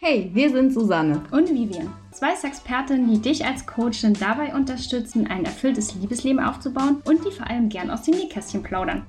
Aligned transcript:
Hey, 0.00 0.30
wir 0.34 0.50
sind 0.50 0.72
Susanne 0.72 1.22
und 1.30 1.48
Vivian, 1.48 1.90
zwei 2.10 2.34
Sexpertinnen, 2.34 3.10
die 3.10 3.20
dich 3.20 3.44
als 3.44 3.66
Coachin 3.66 4.12
dabei 4.12 4.54
unterstützen, 4.54 5.26
ein 5.26 5.44
erfülltes 5.44 5.94
Liebesleben 5.94 6.40
aufzubauen 6.40 7.00
und 7.06 7.24
die 7.24 7.30
vor 7.30 7.48
allem 7.48 7.68
gern 7.68 7.90
aus 7.90 8.02
dem 8.02 8.14
Nähkästchen 8.14 8.62
plaudern. 8.62 9.06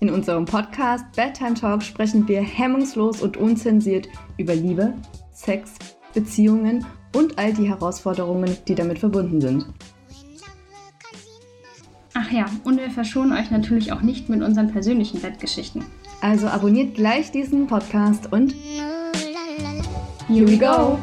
In 0.00 0.10
unserem 0.10 0.44
Podcast 0.44 1.04
Bedtime 1.16 1.54
Talk 1.54 1.82
sprechen 1.82 2.28
wir 2.28 2.42
hemmungslos 2.42 3.22
und 3.22 3.36
unzensiert 3.36 4.08
über 4.36 4.54
Liebe, 4.54 4.94
Sex, 5.32 5.74
Beziehungen 6.12 6.84
und 7.14 7.38
all 7.38 7.54
die 7.54 7.68
Herausforderungen, 7.68 8.56
die 8.68 8.74
damit 8.74 8.98
verbunden 8.98 9.40
sind. 9.40 9.66
Ach 12.14 12.30
ja, 12.30 12.46
und 12.64 12.78
wir 12.78 12.90
verschonen 12.90 13.32
euch 13.32 13.50
natürlich 13.50 13.92
auch 13.92 14.02
nicht 14.02 14.28
mit 14.28 14.42
unseren 14.42 14.70
persönlichen 14.70 15.22
Bettgeschichten. 15.22 15.84
Also 16.20 16.48
abonniert 16.48 16.94
gleich 16.94 17.30
diesen 17.30 17.66
Podcast 17.68 18.30
und 18.32 18.54
here 20.32 20.48
we 20.48 20.56
go! 20.56 20.98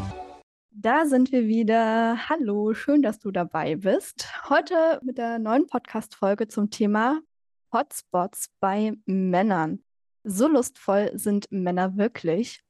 Da 0.72 1.06
sind 1.06 1.32
wir 1.32 1.46
wieder. 1.48 2.30
Hallo, 2.30 2.74
schön, 2.74 3.04
dass 3.04 3.20
du 3.20 3.30
dabei 3.30 3.76
bist. 3.76 4.28
Heute 4.50 5.00
mit 5.04 5.20
der 5.20 5.38
neuen 5.38 5.68
Podcast-Folge 5.68 6.48
zum 6.48 6.72
Thema 6.72 7.20
Hotspots 7.72 8.50
bei 8.60 8.94
Männern. 9.06 9.84
So 10.24 10.48
lustvoll 10.48 11.12
sind 11.14 11.46
Männer 11.52 11.96
wirklich. 11.96 12.64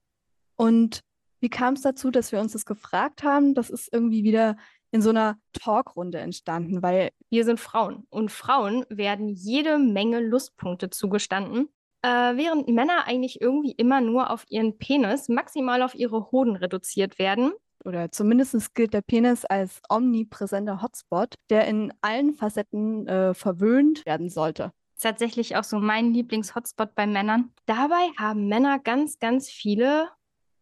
Und 0.57 1.01
wie 1.39 1.49
kam 1.49 1.75
es 1.75 1.81
dazu, 1.81 2.11
dass 2.11 2.33
wir 2.33 2.41
uns 2.41 2.51
das 2.51 2.65
gefragt 2.65 3.23
haben? 3.23 3.53
Das 3.53 3.69
ist 3.69 3.87
irgendwie 3.93 4.23
wieder 4.25 4.57
in 4.91 5.01
so 5.01 5.11
einer 5.11 5.37
Talkrunde 5.53 6.17
entstanden, 6.17 6.81
weil 6.81 7.11
wir 7.29 7.45
sind 7.45 7.59
Frauen 7.59 8.05
und 8.09 8.31
Frauen 8.31 8.85
werden 8.89 9.29
jede 9.29 9.77
Menge 9.77 10.19
Lustpunkte 10.19 10.89
zugestanden, 10.89 11.69
äh, 12.01 12.07
während 12.07 12.67
Männer 12.67 13.05
eigentlich 13.05 13.41
irgendwie 13.41 13.71
immer 13.71 14.01
nur 14.01 14.29
auf 14.31 14.45
ihren 14.49 14.77
Penis, 14.77 15.29
maximal 15.29 15.81
auf 15.81 15.95
ihre 15.95 16.31
Hoden 16.31 16.55
reduziert 16.55 17.19
werden. 17.19 17.53
Oder 17.85 18.11
zumindest 18.11 18.75
gilt 18.75 18.93
der 18.93 19.01
Penis 19.01 19.45
als 19.45 19.81
omnipräsenter 19.89 20.81
Hotspot, 20.81 21.35
der 21.49 21.65
in 21.67 21.93
allen 22.01 22.33
Facetten 22.33 23.07
äh, 23.07 23.33
verwöhnt 23.33 24.05
werden 24.05 24.29
sollte. 24.29 24.71
Tatsächlich 24.99 25.55
auch 25.55 25.63
so 25.63 25.79
mein 25.79 26.13
Lieblings-Hotspot 26.13 26.93
bei 26.93 27.07
Männern. 27.07 27.53
Dabei 27.65 28.09
haben 28.17 28.49
Männer 28.49 28.79
ganz, 28.79 29.17
ganz 29.19 29.49
viele 29.49 30.09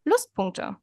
Lustpunkte. 0.06 0.78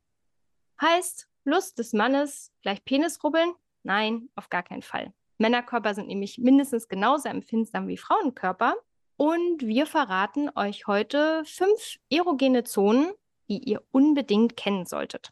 Heißt, 0.81 1.29
Lust 1.45 1.79
des 1.79 1.93
Mannes 1.93 2.53
gleich 2.63 2.85
Penisrubbeln? 2.85 3.53
Nein, 3.85 4.29
auf 4.35 4.49
gar 4.49 4.65
keinen 4.65 4.83
Fall. 4.83 5.13
Männerkörper 5.39 5.95
sind 5.95 6.09
nämlich 6.09 6.39
mindestens 6.39 6.89
genauso 6.89 7.29
empfindsam 7.29 7.87
wie 7.87 7.97
Frauenkörper. 7.97 8.75
Und 9.17 9.63
wir 9.63 9.87
verraten 9.87 10.51
euch 10.57 10.87
heute 10.87 11.43
fünf 11.45 11.97
erogene 12.11 12.65
Zonen, 12.65 13.13
die 13.49 13.59
ihr 13.59 13.83
unbedingt 13.93 14.57
kennen 14.57 14.87
solltet. 14.87 15.31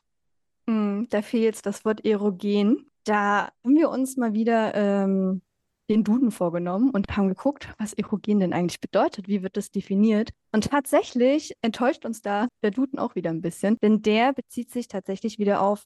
Mm, 0.67 1.05
da 1.11 1.23
fehlt 1.23 1.45
jetzt 1.45 1.67
das 1.67 1.85
Wort 1.85 2.05
erogen. 2.05 2.91
Da 3.05 3.51
haben 3.65 3.77
wir 3.77 3.91
uns 3.91 4.17
mal 4.17 4.35
wieder 4.35 4.75
ähm, 4.75 5.43
den 5.91 6.05
Duden 6.05 6.31
vorgenommen 6.31 6.91
und 6.91 7.17
haben 7.17 7.29
geguckt, 7.29 7.69
was 7.79 7.93
erogen 7.93 8.41
denn 8.41 8.53
eigentlich 8.53 8.81
bedeutet, 8.81 9.29
wie 9.29 9.43
wird 9.43 9.57
das 9.57 9.71
definiert. 9.71 10.31
Und 10.53 10.71
tatsächlich 10.71 11.55
enttäuscht 11.63 12.05
uns 12.05 12.23
da 12.23 12.49
der 12.63 12.71
Duden 12.71 12.99
auch 12.99 13.15
wieder 13.17 13.31
ein 13.31 13.43
bisschen, 13.43 13.79
denn 13.83 14.03
der 14.03 14.33
bezieht 14.33 14.71
sich 14.71 14.87
tatsächlich 14.89 15.39
wieder 15.39 15.61
auf 15.61 15.85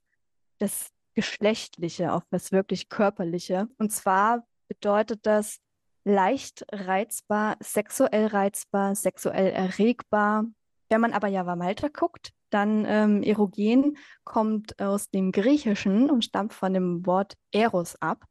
das 0.58 0.90
Geschlechtliche, 1.14 2.12
auf 2.12 2.24
das 2.30 2.52
wirklich 2.52 2.90
Körperliche. 2.90 3.68
Und 3.78 3.90
zwar 3.90 4.46
bedeutet 4.68 5.24
das 5.24 5.58
leicht 6.06 6.64
reizbar, 6.72 7.56
sexuell 7.60 8.26
reizbar, 8.28 8.94
sexuell 8.94 9.50
erregbar. 9.50 10.44
Wenn 10.88 11.00
man 11.00 11.12
aber 11.12 11.26
Java 11.28 11.56
Malta 11.56 11.88
guckt, 11.88 12.30
dann 12.50 12.84
ähm, 12.86 13.22
erogen 13.24 13.98
kommt 14.24 14.80
aus 14.80 15.10
dem 15.10 15.32
Griechischen 15.32 16.08
und 16.08 16.24
stammt 16.24 16.54
von 16.54 16.72
dem 16.72 17.04
Wort 17.06 17.34
Eros 17.52 17.96
ab. 18.00 18.24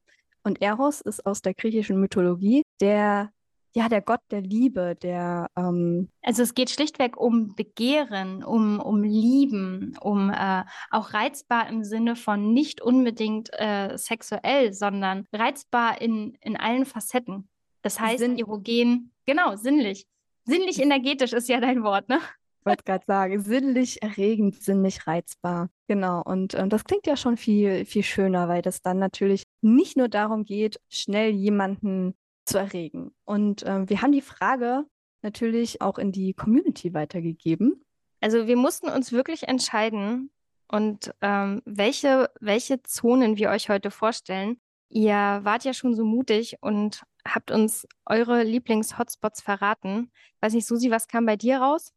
Und 0.43 0.61
Eros 0.61 1.01
ist 1.01 1.25
aus 1.25 1.41
der 1.41 1.53
griechischen 1.53 1.99
Mythologie 1.99 2.63
der 2.79 3.29
ja, 3.77 3.89
der 3.89 4.01
Gott 4.01 4.21
der 4.31 4.39
Liebe, 4.39 4.95
der. 4.95 5.47
Ähm 5.57 6.09
also 6.21 6.43
es 6.43 6.53
geht 6.53 6.69
schlichtweg 6.69 7.17
um 7.17 7.55
Begehren, 7.55 8.41
um, 8.41 8.79
um 8.79 9.03
Lieben, 9.03 9.97
um 9.99 10.29
äh, 10.29 10.63
auch 10.91 11.13
reizbar 11.13 11.67
im 11.67 11.83
Sinne 11.83 12.15
von 12.15 12.53
nicht 12.53 12.81
unbedingt 12.81 13.49
äh, 13.51 13.97
sexuell, 13.97 14.71
sondern 14.71 15.27
reizbar 15.33 16.01
in, 16.01 16.37
in 16.39 16.55
allen 16.55 16.85
Facetten. 16.85 17.49
Das 17.85 17.99
heißt, 17.99 18.17
Sinn 18.17 18.39
erogen, 18.39 19.11
genau, 19.27 19.55
sinnlich. 19.55 20.07
Sinnlich 20.43 20.81
energetisch 20.81 21.33
ist 21.33 21.47
ja 21.47 21.59
dein 21.59 21.83
Wort, 21.83 22.09
ne? 22.09 22.17
Ich 22.59 22.65
wollte 22.65 22.83
gerade 22.83 23.05
sagen, 23.05 23.39
sinnlich 23.41 24.01
erregend, 24.01 24.59
sinnlich 24.59 25.05
reizbar. 25.05 25.69
Genau. 25.87 26.23
Und 26.23 26.55
äh, 26.55 26.67
das 26.67 26.83
klingt 26.83 27.05
ja 27.05 27.15
schon 27.15 27.37
viel, 27.37 27.85
viel 27.85 28.01
schöner, 28.01 28.49
weil 28.49 28.63
das 28.63 28.81
dann 28.81 28.97
natürlich 28.97 29.43
nicht 29.61 29.97
nur 29.97 30.09
darum 30.09 30.45
geht, 30.45 30.79
schnell 30.89 31.29
jemanden 31.29 32.15
zu 32.45 32.57
erregen. 32.57 33.11
Und 33.23 33.61
äh, 33.61 33.87
wir 33.87 34.01
haben 34.01 34.13
die 34.13 34.21
Frage 34.21 34.85
natürlich 35.21 35.79
auch 35.79 35.99
in 35.99 36.11
die 36.11 36.33
Community 36.33 36.95
weitergegeben. 36.95 37.85
Also 38.19 38.47
wir 38.47 38.57
mussten 38.57 38.89
uns 38.89 39.11
wirklich 39.11 39.47
entscheiden 39.47 40.31
und 40.67 41.13
ähm, 41.21 41.61
welche, 41.65 42.31
welche 42.39 42.81
Zonen 42.81 43.37
wir 43.37 43.51
euch 43.51 43.69
heute 43.69 43.91
vorstellen. 43.91 44.57
Ihr 44.89 45.41
wart 45.43 45.65
ja 45.65 45.73
schon 45.75 45.93
so 45.93 46.03
mutig 46.03 46.57
und 46.61 47.03
habt 47.27 47.51
uns 47.51 47.87
eure 48.05 48.43
Lieblings-Hotspots 48.43 49.41
verraten. 49.41 50.11
Weiß 50.41 50.53
nicht, 50.53 50.67
Susi, 50.67 50.91
was 50.91 51.07
kam 51.07 51.25
bei 51.25 51.35
dir 51.35 51.57
raus? 51.57 51.93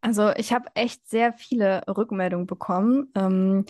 Also 0.00 0.30
ich 0.36 0.52
habe 0.52 0.70
echt 0.74 1.06
sehr 1.08 1.32
viele 1.32 1.82
Rückmeldungen 1.86 2.46
bekommen. 2.46 3.10
Ähm, 3.14 3.66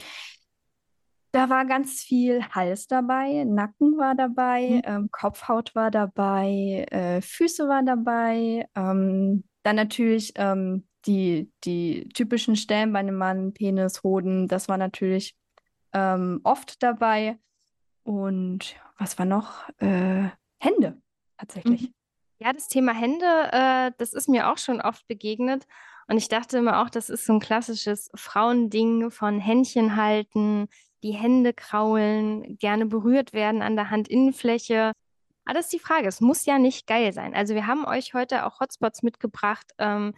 da 1.32 1.48
war 1.48 1.64
ganz 1.64 2.02
viel 2.02 2.42
Hals 2.48 2.88
dabei, 2.88 3.44
Nacken 3.44 3.96
war 3.98 4.14
dabei, 4.16 4.68
mhm. 4.68 4.82
ähm, 4.84 5.08
Kopfhaut 5.12 5.74
war 5.74 5.90
dabei, 5.90 6.86
äh, 6.90 7.20
Füße 7.20 7.68
waren 7.68 7.86
dabei. 7.86 8.66
Ähm, 8.74 9.44
dann 9.62 9.76
natürlich 9.76 10.32
ähm, 10.36 10.86
die, 11.06 11.52
die 11.64 12.08
typischen 12.14 12.56
Stellen 12.56 12.92
bei 12.92 12.98
einem 12.98 13.16
Mann, 13.16 13.52
Penis, 13.52 14.02
Hoden, 14.02 14.48
das 14.48 14.68
war 14.68 14.76
natürlich 14.76 15.36
ähm, 15.92 16.40
oft 16.44 16.82
dabei. 16.82 17.38
Und 18.02 18.76
was 18.98 19.18
war 19.18 19.26
noch? 19.26 19.68
Äh, 19.78 20.30
Hände, 20.60 21.00
tatsächlich. 21.36 21.82
Mhm. 21.82 21.94
Ja, 22.38 22.52
das 22.52 22.68
Thema 22.68 22.92
Hände, 22.92 23.26
äh, 23.52 23.92
das 23.98 24.12
ist 24.12 24.28
mir 24.28 24.50
auch 24.50 24.58
schon 24.58 24.80
oft 24.80 25.06
begegnet. 25.08 25.66
Und 26.08 26.16
ich 26.16 26.28
dachte 26.28 26.58
immer 26.58 26.82
auch, 26.82 26.90
das 26.90 27.10
ist 27.10 27.26
so 27.26 27.34
ein 27.34 27.40
klassisches 27.40 28.10
Frauending 28.14 29.10
von 29.10 29.38
Händchen 29.38 29.96
halten, 29.96 30.68
die 31.02 31.12
Hände 31.12 31.52
kraulen, 31.52 32.58
gerne 32.58 32.86
berührt 32.86 33.32
werden 33.32 33.62
an 33.62 33.76
der 33.76 33.90
Handinnenfläche. 33.90 34.92
Aber 35.44 35.54
das 35.54 35.66
ist 35.66 35.72
die 35.72 35.78
Frage, 35.78 36.08
es 36.08 36.20
muss 36.20 36.46
ja 36.46 36.58
nicht 36.58 36.86
geil 36.86 37.12
sein. 37.12 37.34
Also 37.34 37.54
wir 37.54 37.66
haben 37.66 37.84
euch 37.84 38.14
heute 38.14 38.46
auch 38.46 38.60
Hotspots 38.60 39.02
mitgebracht, 39.02 39.72
ähm, 39.78 40.14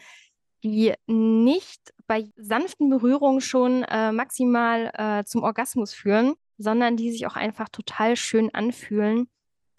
die 0.65 0.95
nicht 1.07 1.93
bei 2.07 2.31
sanften 2.37 2.89
Berührungen 2.89 3.41
schon 3.41 3.83
äh, 3.85 4.13
maximal 4.13 4.93
äh, 4.95 5.25
zum 5.25 5.43
Orgasmus 5.43 5.93
führen, 5.93 6.35
sondern 6.59 6.97
die 6.97 7.11
sich 7.11 7.27
auch 7.27 7.37
einfach 7.37 7.69
total 7.69 8.17
schön 8.17 8.55
anfühlen. 8.55 9.29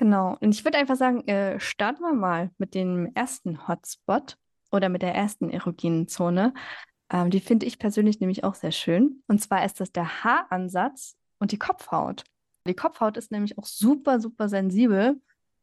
Genau. 0.03 0.35
Und 0.41 0.53
ich 0.53 0.65
würde 0.65 0.77
einfach 0.79 0.97
sagen, 0.97 1.25
äh, 1.29 1.57
starten 1.61 2.01
wir 2.01 2.11
mal 2.11 2.51
mit 2.57 2.75
dem 2.75 3.09
ersten 3.15 3.69
Hotspot 3.69 4.35
oder 4.69 4.89
mit 4.89 5.01
der 5.01 5.15
ersten 5.15 5.49
erogenen 5.49 6.09
Zone. 6.09 6.53
Ähm, 7.09 7.29
die 7.29 7.39
finde 7.39 7.65
ich 7.65 7.79
persönlich 7.79 8.19
nämlich 8.19 8.43
auch 8.43 8.55
sehr 8.55 8.73
schön. 8.73 9.23
Und 9.27 9.39
zwar 9.41 9.63
ist 9.63 9.79
das 9.79 9.93
der 9.93 10.25
Haaransatz 10.25 11.15
und 11.39 11.53
die 11.53 11.57
Kopfhaut. 11.57 12.25
Die 12.67 12.73
Kopfhaut 12.73 13.15
ist 13.15 13.31
nämlich 13.31 13.57
auch 13.57 13.63
super, 13.63 14.19
super 14.19 14.49
sensibel. 14.49 15.21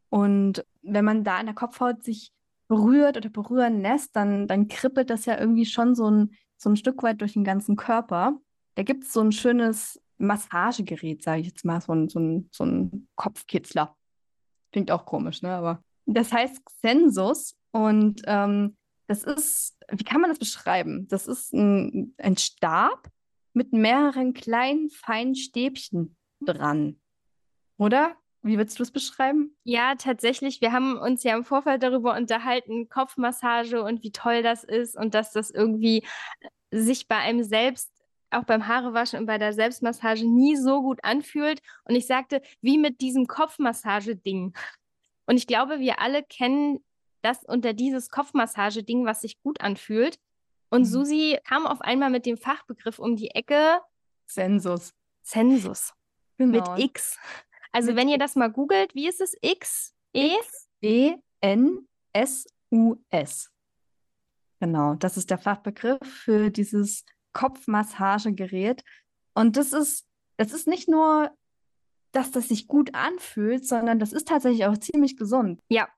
Und 0.09 0.65
wenn 0.81 1.05
man 1.05 1.23
da 1.23 1.37
an 1.37 1.45
der 1.45 1.55
Kopfhaut 1.55 2.03
sich 2.03 2.33
berührt 2.67 3.19
oder 3.19 3.29
berühren 3.29 3.83
lässt, 3.83 4.17
dann, 4.17 4.49
dann 4.49 4.69
kribbelt 4.69 5.11
das 5.11 5.27
ja 5.27 5.39
irgendwie 5.39 5.67
schon 5.67 5.95
so 5.95 6.11
ein, 6.11 6.31
so 6.57 6.71
ein 6.71 6.77
Stück 6.77 7.03
weit 7.03 7.21
durch 7.21 7.35
den 7.35 7.45
ganzen 7.45 7.77
Körper. 7.77 8.41
Da 8.77 8.85
gibt 8.85 9.05
es 9.05 9.13
so 9.13 9.21
ein 9.21 9.33
schönes 9.33 10.01
Massagegerät, 10.17 11.23
sage 11.23 11.43
ich 11.43 11.49
jetzt 11.49 11.67
mal, 11.67 11.83
so 11.83 11.93
ein, 11.93 12.09
so 12.09 12.19
ein, 12.19 12.49
so 12.53 12.65
ein 12.65 13.07
Kopfkitzler. 13.17 13.95
Klingt 14.73 14.91
auch 14.91 15.05
komisch, 15.05 15.43
ne? 15.43 15.53
Aber 15.55 15.83
das 16.07 16.33
heißt 16.33 16.65
Xensus 16.65 17.57
und 17.73 18.23
ähm, 18.27 18.77
das 19.07 19.25
ist, 19.25 19.77
wie 19.91 20.05
kann 20.05 20.21
man 20.21 20.31
das 20.31 20.39
beschreiben? 20.39 21.09
Das 21.09 21.27
ist 21.27 21.53
ein, 21.53 22.15
ein 22.19 22.37
Stab 22.37 23.09
mit 23.53 23.73
mehreren 23.73 24.35
kleinen, 24.35 24.89
feinen 24.91 25.35
Stäbchen 25.35 26.17
dran. 26.41 27.01
Oder? 27.77 28.17
Wie 28.43 28.57
würdest 28.57 28.79
du 28.79 28.83
es 28.83 28.91
beschreiben? 28.91 29.55
Ja, 29.65 29.97
tatsächlich. 29.97 30.61
Wir 30.61 30.73
haben 30.73 30.97
uns 30.97 31.25
ja 31.25 31.37
im 31.37 31.45
Vorfeld 31.45 31.83
darüber 31.83 32.17
unterhalten, 32.17 32.89
Kopfmassage 32.89 33.83
und 33.83 34.03
wie 34.03 34.13
toll 34.13 34.43
das 34.43 34.65
ist 34.65 34.97
und 34.97 35.15
dass 35.15 35.33
das 35.33 35.51
irgendwie 35.51 36.07
sich 36.71 37.09
bei 37.09 37.17
einem 37.17 37.43
selbst, 37.43 37.91
auch 38.31 38.45
beim 38.45 38.67
Haarewaschen 38.67 39.21
und 39.21 39.27
bei 39.27 39.39
der 39.39 39.53
Selbstmassage 39.53 40.25
nie 40.25 40.57
so 40.57 40.83
gut 40.83 41.01
anfühlt. 41.03 41.61
Und 41.85 41.95
ich 41.95 42.07
sagte, 42.07 42.43
wie 42.61 42.79
mit 42.79 43.01
diesem 43.01 43.27
Kopfmassage-Ding. 43.27 44.55
Und 45.27 45.37
ich 45.37 45.47
glaube, 45.47 45.81
wir 45.81 46.01
alle 46.01 46.23
kennen 46.23 46.85
das 47.23 47.45
unter 47.45 47.73
dieses 47.73 48.11
Kopfmassage-Ding, 48.11 49.05
was 49.05 49.21
sich 49.21 49.41
gut 49.43 49.61
anfühlt. 49.61 50.19
Und 50.71 50.83
mhm. 50.83 50.87
Susi 50.87 51.39
kam 51.45 51.67
auf 51.67 51.81
einmal 51.81 52.11
mit 52.11 52.27
dem 52.27 52.37
Fachbegriff 52.37 52.99
um 52.99 53.17
die 53.17 53.31
Ecke. 53.31 53.81
Zensus. 54.27 54.95
Zensus. 55.23 55.93
Genau. 56.39 56.75
Mit 56.75 56.85
X. 56.85 57.19
Also 57.73 57.89
mit 57.89 57.97
wenn 57.97 58.09
ihr 58.09 58.19
das 58.19 58.37
mal 58.37 58.51
googelt, 58.51 58.95
wie 58.95 59.09
ist 59.09 59.21
es? 59.21 59.37
X? 59.43 59.95
E? 60.13 60.35
E 60.81 61.15
N 61.41 61.87
S 62.13 62.47
U 62.71 62.97
S. 63.11 63.51
Genau, 64.61 64.95
das 64.95 65.17
ist 65.17 65.31
der 65.31 65.39
Fachbegriff 65.39 66.01
für 66.03 66.51
dieses 66.51 67.05
Kopfmassagegerät. 67.33 68.85
Und 69.35 69.57
das 69.57 69.73
ist, 69.73 70.07
das 70.37 70.53
ist 70.53 70.67
nicht 70.67 70.89
nur, 70.89 71.31
dass 72.13 72.31
das 72.31 72.49
sich 72.49 72.67
gut 72.67 72.95
anfühlt, 72.95 73.67
sondern 73.67 73.99
das 73.99 74.13
ist 74.13 74.29
tatsächlich 74.29 74.67
auch 74.67 74.77
ziemlich 74.77 75.17
gesund. 75.17 75.61
Ja, 75.69 75.89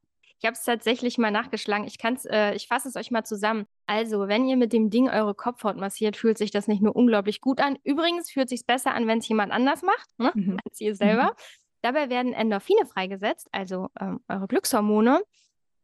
ich 0.42 0.46
habe 0.46 0.54
es 0.54 0.64
tatsächlich 0.64 1.18
mal 1.18 1.30
nachgeschlagen. 1.30 1.86
Ich 1.86 1.98
kann's, 1.98 2.24
äh, 2.24 2.54
ich 2.54 2.66
fasse 2.66 2.88
es 2.88 2.96
euch 2.96 3.12
mal 3.12 3.22
zusammen. 3.22 3.64
Also, 3.86 4.26
wenn 4.26 4.48
ihr 4.48 4.56
mit 4.56 4.72
dem 4.72 4.90
Ding 4.90 5.08
eure 5.08 5.36
Kopfhaut 5.36 5.76
massiert, 5.76 6.16
fühlt 6.16 6.36
sich 6.36 6.50
das 6.50 6.66
nicht 6.66 6.82
nur 6.82 6.96
unglaublich 6.96 7.40
gut 7.40 7.60
an. 7.60 7.78
Übrigens 7.84 8.28
fühlt 8.28 8.48
sich 8.48 8.66
besser 8.66 8.92
an, 8.92 9.06
wenn 9.06 9.18
es 9.18 9.28
jemand 9.28 9.52
anders 9.52 9.82
macht, 9.82 10.08
ne? 10.18 10.32
mhm. 10.34 10.58
als 10.64 10.80
ihr 10.80 10.96
selber. 10.96 11.26
Mhm. 11.26 11.42
Dabei 11.82 12.10
werden 12.10 12.32
Endorphine 12.32 12.86
freigesetzt, 12.86 13.48
also 13.52 13.88
ähm, 14.00 14.18
eure 14.28 14.48
Glückshormone. 14.48 15.22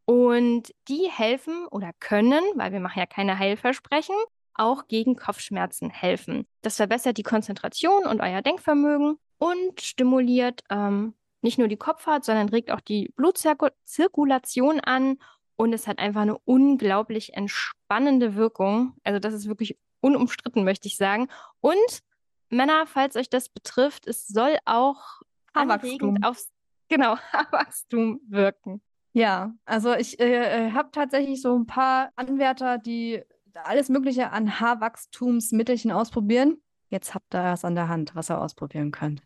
Und 0.07 0.75
die 0.89 1.09
helfen 1.09 1.67
oder 1.69 1.93
können, 2.01 2.43
weil 2.57 2.73
wir 2.73 2.81
machen 2.81 2.99
ja 2.99 3.07
keine 3.07 3.39
Heilversprechen, 3.39 4.17
auch 4.59 4.89
gegen 4.89 5.17
Kopfschmerzen 5.17 5.91
helfen. 5.91 6.47
Das 6.63 6.77
verbessert 6.77 7.17
die 7.19 7.23
Konzentration 7.23 8.07
und 8.07 8.21
euer 8.21 8.43
Denkvermögen 8.43 9.19
und 9.39 9.81
stimuliert 9.81 10.63
ähm, 10.71 11.15
nicht 11.41 11.59
nur 11.59 11.69
die 11.69 11.77
Kopfhaut, 11.77 12.25
sondern 12.25 12.49
regt 12.49 12.71
auch 12.71 12.81
die 12.81 13.13
Blutzirkulation 13.17 14.81
an 14.81 15.19
und 15.57 15.73
es 15.73 15.87
hat 15.87 15.99
einfach 15.99 16.23
eine 16.23 16.39
unglaublich 16.39 17.35
entspannende 17.35 18.35
Wirkung. 18.35 18.95
Also 19.05 19.19
das 19.19 19.35
ist 19.35 19.49
wirklich 19.49 19.77
unumstritten, 20.01 20.65
möchte 20.65 20.89
ich 20.89 20.97
sagen. 20.97 21.29
Und 21.61 22.03
Männer, 22.51 22.87
falls 22.87 23.17
euch 23.17 23.29
das 23.29 23.49
betrifft, 23.49 24.07
es 24.07 24.27
soll 24.27 24.57
auch 24.65 25.23
anregend 25.53 26.25
aufs 26.25 26.51
genau, 26.89 27.17
Haarwachstum 27.33 28.21
wirken. 28.29 28.81
Ja, 29.13 29.55
also 29.65 29.95
ich 29.95 30.21
äh, 30.21 30.69
äh 30.69 30.73
habe 30.73 30.91
tatsächlich 30.93 31.43
so 31.43 31.57
ein 31.59 31.67
paar 31.67 32.11
Anwärter, 32.15 32.79
die 32.79 33.23
alles 33.65 33.89
Mögliche 33.89 34.31
an 34.31 34.61
Haarwachstumsmittelchen 34.61 35.91
ausprobieren. 35.91 36.61
Jetzt 36.91 37.15
habt 37.15 37.35
ihr 37.35 37.53
es 37.53 37.65
an 37.65 37.75
der 37.75 37.89
Hand, 37.89 38.15
was 38.15 38.31
ihr 38.31 38.41
ausprobieren 38.41 38.91
könnt. 38.91 39.23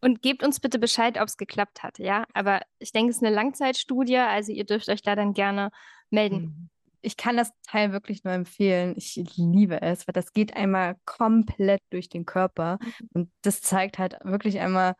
Und 0.00 0.22
gebt 0.22 0.42
uns 0.44 0.60
bitte 0.60 0.78
Bescheid, 0.78 1.20
ob 1.20 1.26
es 1.26 1.36
geklappt 1.36 1.82
hat, 1.82 1.98
ja? 1.98 2.24
Aber 2.32 2.60
ich 2.78 2.92
denke, 2.92 3.10
es 3.10 3.16
ist 3.16 3.24
eine 3.24 3.34
Langzeitstudie, 3.34 4.16
also 4.16 4.52
ihr 4.52 4.64
dürft 4.64 4.88
euch 4.88 5.02
da 5.02 5.16
dann 5.16 5.32
gerne 5.32 5.70
melden. 6.10 6.40
Mhm. 6.40 6.68
Ich 7.00 7.16
kann 7.16 7.36
das 7.36 7.52
Teil 7.62 7.92
wirklich 7.92 8.24
nur 8.24 8.32
empfehlen. 8.32 8.94
Ich 8.96 9.16
liebe 9.36 9.82
es, 9.82 10.06
weil 10.06 10.12
das 10.12 10.32
geht 10.32 10.56
einmal 10.56 10.96
komplett 11.04 11.80
durch 11.90 12.08
den 12.08 12.26
Körper. 12.26 12.78
Mhm. 12.80 13.08
Und 13.12 13.30
das 13.42 13.60
zeigt 13.60 13.98
halt 13.98 14.18
wirklich 14.22 14.60
einmal, 14.60 14.94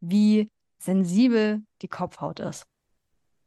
wie 0.00 0.50
sensibel 0.78 1.62
die 1.82 1.88
Kopfhaut 1.88 2.40
ist. 2.40 2.66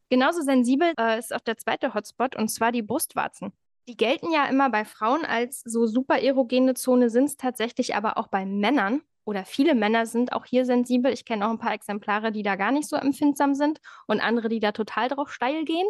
Genauso 0.09 0.41
sensibel 0.41 0.93
äh, 0.99 1.17
ist 1.17 1.33
auch 1.33 1.41
der 1.41 1.57
zweite 1.57 1.93
Hotspot, 1.93 2.35
und 2.35 2.49
zwar 2.49 2.71
die 2.71 2.83
Brustwarzen. 2.83 3.51
Die 3.87 3.97
gelten 3.97 4.31
ja 4.31 4.45
immer 4.45 4.69
bei 4.69 4.85
Frauen 4.85 5.25
als 5.25 5.61
so 5.61 5.85
super 5.85 6.21
erogene 6.21 6.73
Zone, 6.73 7.09
sind 7.09 7.25
es 7.25 7.37
tatsächlich 7.37 7.95
aber 7.95 8.17
auch 8.17 8.27
bei 8.27 8.45
Männern 8.45 9.01
oder 9.25 9.45
viele 9.45 9.75
Männer 9.75 10.05
sind 10.05 10.33
auch 10.33 10.45
hier 10.45 10.65
sensibel. 10.65 11.11
Ich 11.11 11.25
kenne 11.25 11.45
auch 11.45 11.51
ein 11.51 11.59
paar 11.59 11.73
Exemplare, 11.73 12.31
die 12.31 12.43
da 12.43 12.55
gar 12.55 12.71
nicht 12.71 12.89
so 12.89 12.95
empfindsam 12.95 13.55
sind 13.55 13.79
und 14.07 14.21
andere, 14.21 14.49
die 14.49 14.59
da 14.59 14.71
total 14.71 15.07
drauf 15.09 15.31
steil 15.31 15.63
gehen. 15.65 15.87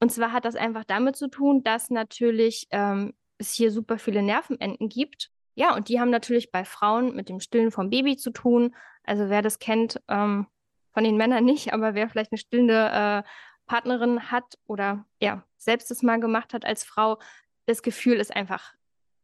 Und 0.00 0.12
zwar 0.12 0.32
hat 0.32 0.44
das 0.44 0.54
einfach 0.54 0.84
damit 0.84 1.16
zu 1.16 1.28
tun, 1.28 1.64
dass 1.64 1.90
natürlich 1.90 2.68
ähm, 2.70 3.14
es 3.38 3.52
hier 3.52 3.72
super 3.72 3.98
viele 3.98 4.22
Nervenenden 4.22 4.88
gibt. 4.88 5.30
Ja, 5.54 5.74
und 5.74 5.88
die 5.88 5.98
haben 5.98 6.10
natürlich 6.10 6.52
bei 6.52 6.64
Frauen 6.64 7.16
mit 7.16 7.28
dem 7.28 7.40
Stillen 7.40 7.72
vom 7.72 7.90
Baby 7.90 8.16
zu 8.16 8.30
tun. 8.30 8.74
Also 9.02 9.28
wer 9.28 9.42
das 9.42 9.58
kennt, 9.58 10.00
ähm, 10.08 10.46
von 10.92 11.04
den 11.04 11.16
Männern 11.16 11.44
nicht, 11.44 11.72
aber 11.72 11.94
wer 11.94 12.08
vielleicht 12.08 12.32
eine 12.32 12.38
stillende 12.38 12.90
äh, 12.90 13.22
Partnerin 13.66 14.30
hat 14.30 14.58
oder 14.66 15.04
ja, 15.20 15.44
selbst 15.58 15.90
das 15.90 16.02
mal 16.02 16.20
gemacht 16.20 16.54
hat 16.54 16.64
als 16.64 16.84
Frau, 16.84 17.18
das 17.66 17.82
Gefühl 17.82 18.16
ist 18.16 18.34
einfach 18.34 18.74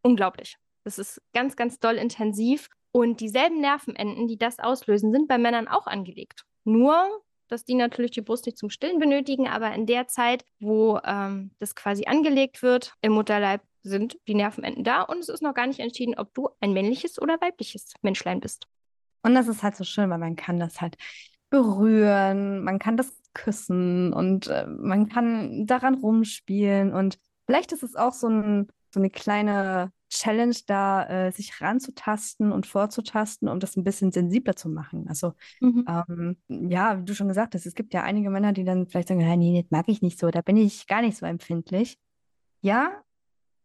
unglaublich. 0.02 0.56
Das 0.84 0.98
ist 0.98 1.22
ganz, 1.32 1.56
ganz 1.56 1.78
doll 1.81 1.94
intensiv. 1.94 2.69
Und 2.92 3.20
dieselben 3.20 3.60
Nervenenden, 3.60 4.28
die 4.28 4.38
das 4.38 4.58
auslösen, 4.60 5.12
sind 5.12 5.26
bei 5.26 5.38
Männern 5.38 5.66
auch 5.66 5.86
angelegt. 5.86 6.44
Nur, 6.64 7.08
dass 7.48 7.64
die 7.64 7.75
natürlich 7.75 8.12
die 8.12 8.20
Brust 8.20 8.46
nicht 8.46 8.58
zum 8.58 8.70
Stillen 8.70 8.98
benötigen, 8.98 9.48
aber 9.48 9.75
in 9.75 9.86
der 9.86 10.06
Zeit, 10.06 10.44
wo 10.60 11.00
ähm, 11.04 11.50
das 11.58 11.75
quasi 11.75 12.04
angelegt 12.06 12.62
wird 12.62 12.94
im 13.00 13.12
Mutterleib, 13.12 13.62
sind 13.82 14.19
die 14.26 14.34
Nervenenden 14.34 14.82
da 14.82 15.02
und 15.02 15.19
es 15.19 15.28
ist 15.28 15.42
noch 15.42 15.54
gar 15.54 15.66
nicht 15.66 15.81
entschieden, 15.81 16.14
ob 16.16 16.32
du 16.34 16.48
ein 16.60 16.72
männliches 16.72 17.20
oder 17.20 17.40
weibliches 17.40 17.92
Menschlein 18.02 18.40
bist. 18.40 18.66
Und 19.22 19.34
das 19.34 19.48
ist 19.48 19.62
halt 19.62 19.76
so 19.76 19.84
schön, 19.84 20.08
weil 20.10 20.19
man 20.19 20.36
kann 20.36 20.58
das 20.58 20.81
halt 20.81 20.96
berühren, 21.50 22.64
man 22.64 22.79
kann 22.79 22.96
das 22.96 23.12
küssen 23.35 24.12
und 24.12 24.46
äh, 24.46 24.67
man 24.67 25.08
kann 25.08 25.67
daran 25.67 25.94
rumspielen. 25.94 26.93
Und 26.93 27.19
vielleicht 27.46 27.73
ist 27.73 27.82
es 27.82 27.96
auch 27.96 28.12
so, 28.12 28.29
ein, 28.29 28.69
so 28.93 29.00
eine 29.00 29.11
kleine 29.11 29.93
Challenge, 30.08 30.56
da 30.67 31.06
äh, 31.08 31.32
sich 31.32 31.61
ranzutasten 31.61 32.52
und 32.52 32.67
vorzutasten, 32.67 33.49
um 33.49 33.58
das 33.58 33.76
ein 33.76 33.85
bisschen 33.85 34.12
sensibler 34.12 34.55
zu 34.55 34.69
machen. 34.69 35.06
Also, 35.08 35.32
mhm. 35.61 35.85
ähm, 35.88 36.37
ja, 36.70 37.00
wie 37.00 37.05
du 37.05 37.14
schon 37.14 37.29
gesagt 37.29 37.55
hast, 37.55 37.67
es 37.67 37.75
gibt 37.75 37.93
ja 37.93 38.02
einige 38.02 38.31
Männer, 38.31 38.52
die 38.52 38.64
dann 38.64 38.87
vielleicht 38.87 39.08
sagen, 39.08 39.38
nee, 39.38 39.62
das 39.62 39.70
mag 39.70 39.88
ich 39.88 40.02
nicht 40.02 40.19
so, 40.19 40.31
da 40.31 40.41
bin 40.41 40.56
ich 40.56 40.87
gar 40.87 41.02
nicht 41.02 41.19
so 41.19 41.26
empfindlich. 41.26 41.99
Ja, 42.61 43.02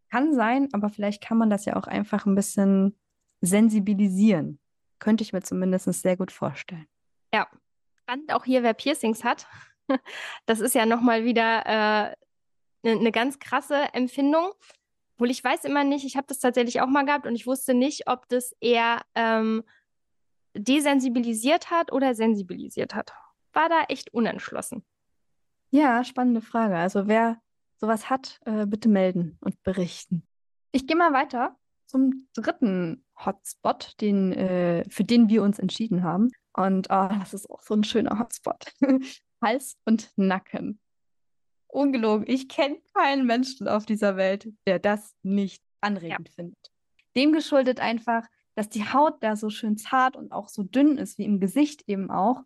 kann 0.10 0.34
sein, 0.34 0.70
aber 0.74 0.90
vielleicht 0.90 1.22
kann 1.22 1.38
man 1.38 1.52
das 1.52 1.66
ja 1.66 1.76
auch 1.76 1.86
einfach 1.86 2.26
ein 2.26 2.36
bisschen 2.36 2.98
sensibilisieren. 3.42 4.60
Könnte 4.98 5.24
ich 5.24 5.34
mir 5.34 5.42
zumindest 5.42 5.86
sehr 5.94 6.18
gut 6.18 6.32
vorstellen. 6.32 6.88
Ja, 7.34 7.48
spannend 8.10 8.34
auch 8.34 8.46
hier, 8.46 8.64
wer 8.64 8.74
Piercings 8.74 9.24
hat. 9.24 9.48
Das 10.46 10.60
ist 10.60 10.76
ja 10.76 10.86
nochmal 10.86 11.26
wieder 11.26 11.66
eine 11.66 12.16
äh, 12.84 12.96
ne, 12.96 13.02
ne 13.02 13.12
ganz 13.12 13.40
krasse 13.40 13.92
Empfindung. 13.94 14.52
Obwohl 15.16 15.32
ich 15.32 15.44
weiß 15.44 15.64
immer 15.64 15.84
nicht, 15.84 16.06
ich 16.06 16.16
habe 16.16 16.28
das 16.28 16.38
tatsächlich 16.38 16.80
auch 16.82 16.88
mal 16.88 17.06
gehabt 17.06 17.26
und 17.26 17.34
ich 17.34 17.48
wusste 17.48 17.74
nicht, 17.74 18.08
ob 18.08 18.30
das 18.30 18.56
eher 18.62 19.02
ähm, 19.16 19.64
desensibilisiert 20.54 21.72
hat 21.72 21.92
oder 21.92 22.14
sensibilisiert 22.14 22.94
hat. 22.94 23.14
War 23.52 23.68
da 23.68 23.82
echt 23.90 24.14
unentschlossen. 24.14 24.86
Ja, 25.72 26.04
spannende 26.04 26.42
Frage. 26.42 26.78
Also 26.78 27.08
wer 27.08 27.42
sowas 27.78 28.12
hat, 28.12 28.40
äh, 28.46 28.68
bitte 28.68 28.90
melden 28.90 29.40
und 29.42 29.62
berichten. 29.64 30.22
Ich 30.72 30.86
gehe 30.86 30.98
mal 30.98 31.14
weiter 31.14 31.58
zum 31.88 32.28
dritten 32.36 33.04
Hotspot, 33.26 34.00
den, 34.02 34.34
äh, 34.34 34.88
für 34.88 35.04
den 35.04 35.30
wir 35.30 35.42
uns 35.42 35.58
entschieden 35.58 36.04
haben. 36.04 36.30
Und 36.54 36.88
oh, 36.90 37.10
das 37.20 37.34
ist 37.34 37.50
auch 37.50 37.62
so 37.62 37.74
ein 37.74 37.84
schöner 37.84 38.20
Hotspot. 38.20 38.66
Hals 39.42 39.78
und 39.86 40.12
Nacken. 40.18 40.80
Ungelogen, 41.68 42.26
ich 42.28 42.50
kenne 42.50 42.78
keinen 42.96 43.26
Menschen 43.26 43.68
auf 43.68 43.86
dieser 43.86 44.18
Welt, 44.18 44.52
der 44.66 44.80
das 44.80 45.16
nicht 45.22 45.64
anregend 45.82 46.30
ja. 46.30 46.34
findet. 46.36 46.72
Dem 47.16 47.32
geschuldet 47.32 47.80
einfach, 47.80 48.26
dass 48.56 48.70
die 48.70 48.92
Haut 48.92 49.24
da 49.24 49.36
so 49.36 49.50
schön 49.50 49.78
zart 49.78 50.16
und 50.16 50.32
auch 50.32 50.50
so 50.50 50.64
dünn 50.64 50.98
ist, 50.98 51.18
wie 51.18 51.26
im 51.26 51.40
Gesicht 51.40 51.84
eben 51.88 52.10
auch. 52.10 52.44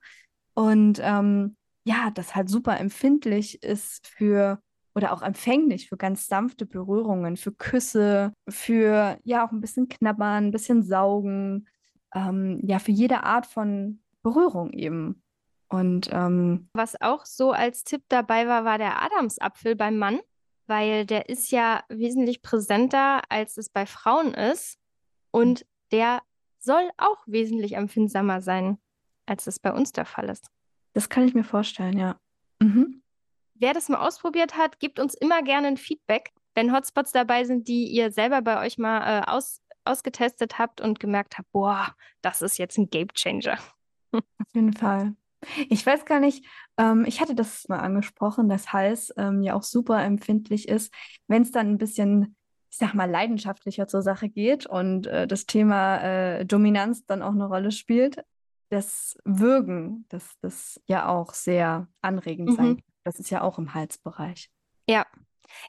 Und 0.53 0.99
ähm, 1.01 1.55
ja, 1.85 2.11
das 2.11 2.35
halt 2.35 2.49
super 2.49 2.79
empfindlich 2.79 3.63
ist 3.63 4.07
für 4.07 4.61
oder 4.95 5.11
auch 5.11 5.23
empfänglich 5.23 5.89
für 5.89 5.97
ganz 5.97 6.27
sanfte 6.27 6.65
Berührungen, 6.65 7.35
für 7.35 7.51
Küsse, 7.51 8.33
für 8.47 9.17
ja 9.23 9.45
auch 9.45 9.51
ein 9.51 9.61
bisschen 9.61 9.87
knabbern, 9.87 10.45
ein 10.45 10.51
bisschen 10.51 10.83
saugen, 10.83 11.67
ähm, 12.13 12.59
ja, 12.63 12.79
für 12.79 12.91
jede 12.91 13.23
Art 13.23 13.45
von 13.45 13.99
Berührung 14.21 14.71
eben. 14.73 15.21
Und 15.69 16.09
ähm, 16.11 16.69
was 16.73 17.01
auch 17.01 17.25
so 17.25 17.51
als 17.51 17.83
Tipp 17.83 18.03
dabei 18.09 18.47
war, 18.47 18.63
war 18.63 18.77
der 18.77 19.01
Adamsapfel 19.01 19.75
beim 19.75 19.97
Mann, 19.97 20.19
weil 20.67 21.05
der 21.05 21.29
ist 21.29 21.51
ja 21.51 21.83
wesentlich 21.89 22.41
präsenter, 22.41 23.21
als 23.29 23.57
es 23.57 23.69
bei 23.69 23.85
Frauen 23.85 24.33
ist. 24.33 24.77
Und 25.31 25.65
der 25.91 26.21
soll 26.59 26.89
auch 26.97 27.23
wesentlich 27.25 27.73
empfindsamer 27.75 28.41
sein, 28.41 28.77
als 29.25 29.47
es 29.47 29.59
bei 29.59 29.73
uns 29.73 29.91
der 29.91 30.05
Fall 30.05 30.29
ist. 30.29 30.49
Das 30.93 31.09
kann 31.09 31.27
ich 31.27 31.33
mir 31.33 31.43
vorstellen, 31.43 31.97
ja. 31.97 32.19
Mhm. 32.59 33.01
Wer 33.55 33.73
das 33.73 33.89
mal 33.89 34.05
ausprobiert 34.05 34.57
hat, 34.57 34.79
gibt 34.79 34.99
uns 34.99 35.15
immer 35.15 35.41
gerne 35.41 35.67
ein 35.67 35.77
Feedback, 35.77 36.33
wenn 36.55 36.73
Hotspots 36.73 37.11
dabei 37.11 37.43
sind, 37.45 37.67
die 37.67 37.87
ihr 37.87 38.11
selber 38.11 38.41
bei 38.41 38.63
euch 38.63 38.77
mal 38.77 39.21
äh, 39.21 39.25
aus, 39.29 39.61
ausgetestet 39.85 40.59
habt 40.59 40.81
und 40.81 40.99
gemerkt 40.99 41.37
habt, 41.37 41.51
boah, 41.51 41.95
das 42.21 42.41
ist 42.41 42.57
jetzt 42.57 42.77
ein 42.77 42.89
Game 42.89 43.09
Changer. 43.13 43.57
Auf 44.11 44.23
jeden 44.53 44.73
Fall. 44.73 45.15
Ich 45.69 45.85
weiß 45.85 46.05
gar 46.05 46.19
nicht, 46.19 46.45
ähm, 46.77 47.03
ich 47.05 47.19
hatte 47.19 47.35
das 47.35 47.67
mal 47.67 47.79
angesprochen, 47.79 48.49
dass 48.49 48.71
Hals 48.71 49.13
ähm, 49.17 49.41
ja 49.41 49.55
auch 49.55 49.63
super 49.63 50.01
empfindlich 50.03 50.67
ist, 50.67 50.93
wenn 51.27 51.41
es 51.41 51.51
dann 51.51 51.67
ein 51.67 51.77
bisschen, 51.77 52.35
ich 52.69 52.77
sag 52.77 52.93
mal, 52.93 53.09
leidenschaftlicher 53.09 53.87
zur 53.87 54.01
Sache 54.01 54.29
geht 54.29 54.65
und 54.65 55.07
äh, 55.07 55.27
das 55.27 55.45
Thema 55.45 55.97
äh, 55.97 56.45
Dominanz 56.45 57.05
dann 57.05 57.21
auch 57.21 57.33
eine 57.33 57.45
Rolle 57.45 57.71
spielt. 57.71 58.23
Das 58.69 59.17
Würgen, 59.25 60.05
das, 60.09 60.31
das 60.41 60.81
ja 60.87 61.07
auch 61.07 61.33
sehr 61.33 61.87
anregend 62.01 62.51
mhm. 62.51 62.55
sein 62.55 62.83
Das 63.03 63.19
ist 63.19 63.29
ja 63.29 63.41
auch 63.41 63.59
im 63.59 63.73
Halsbereich. 63.73 64.49
Ja, 64.87 65.05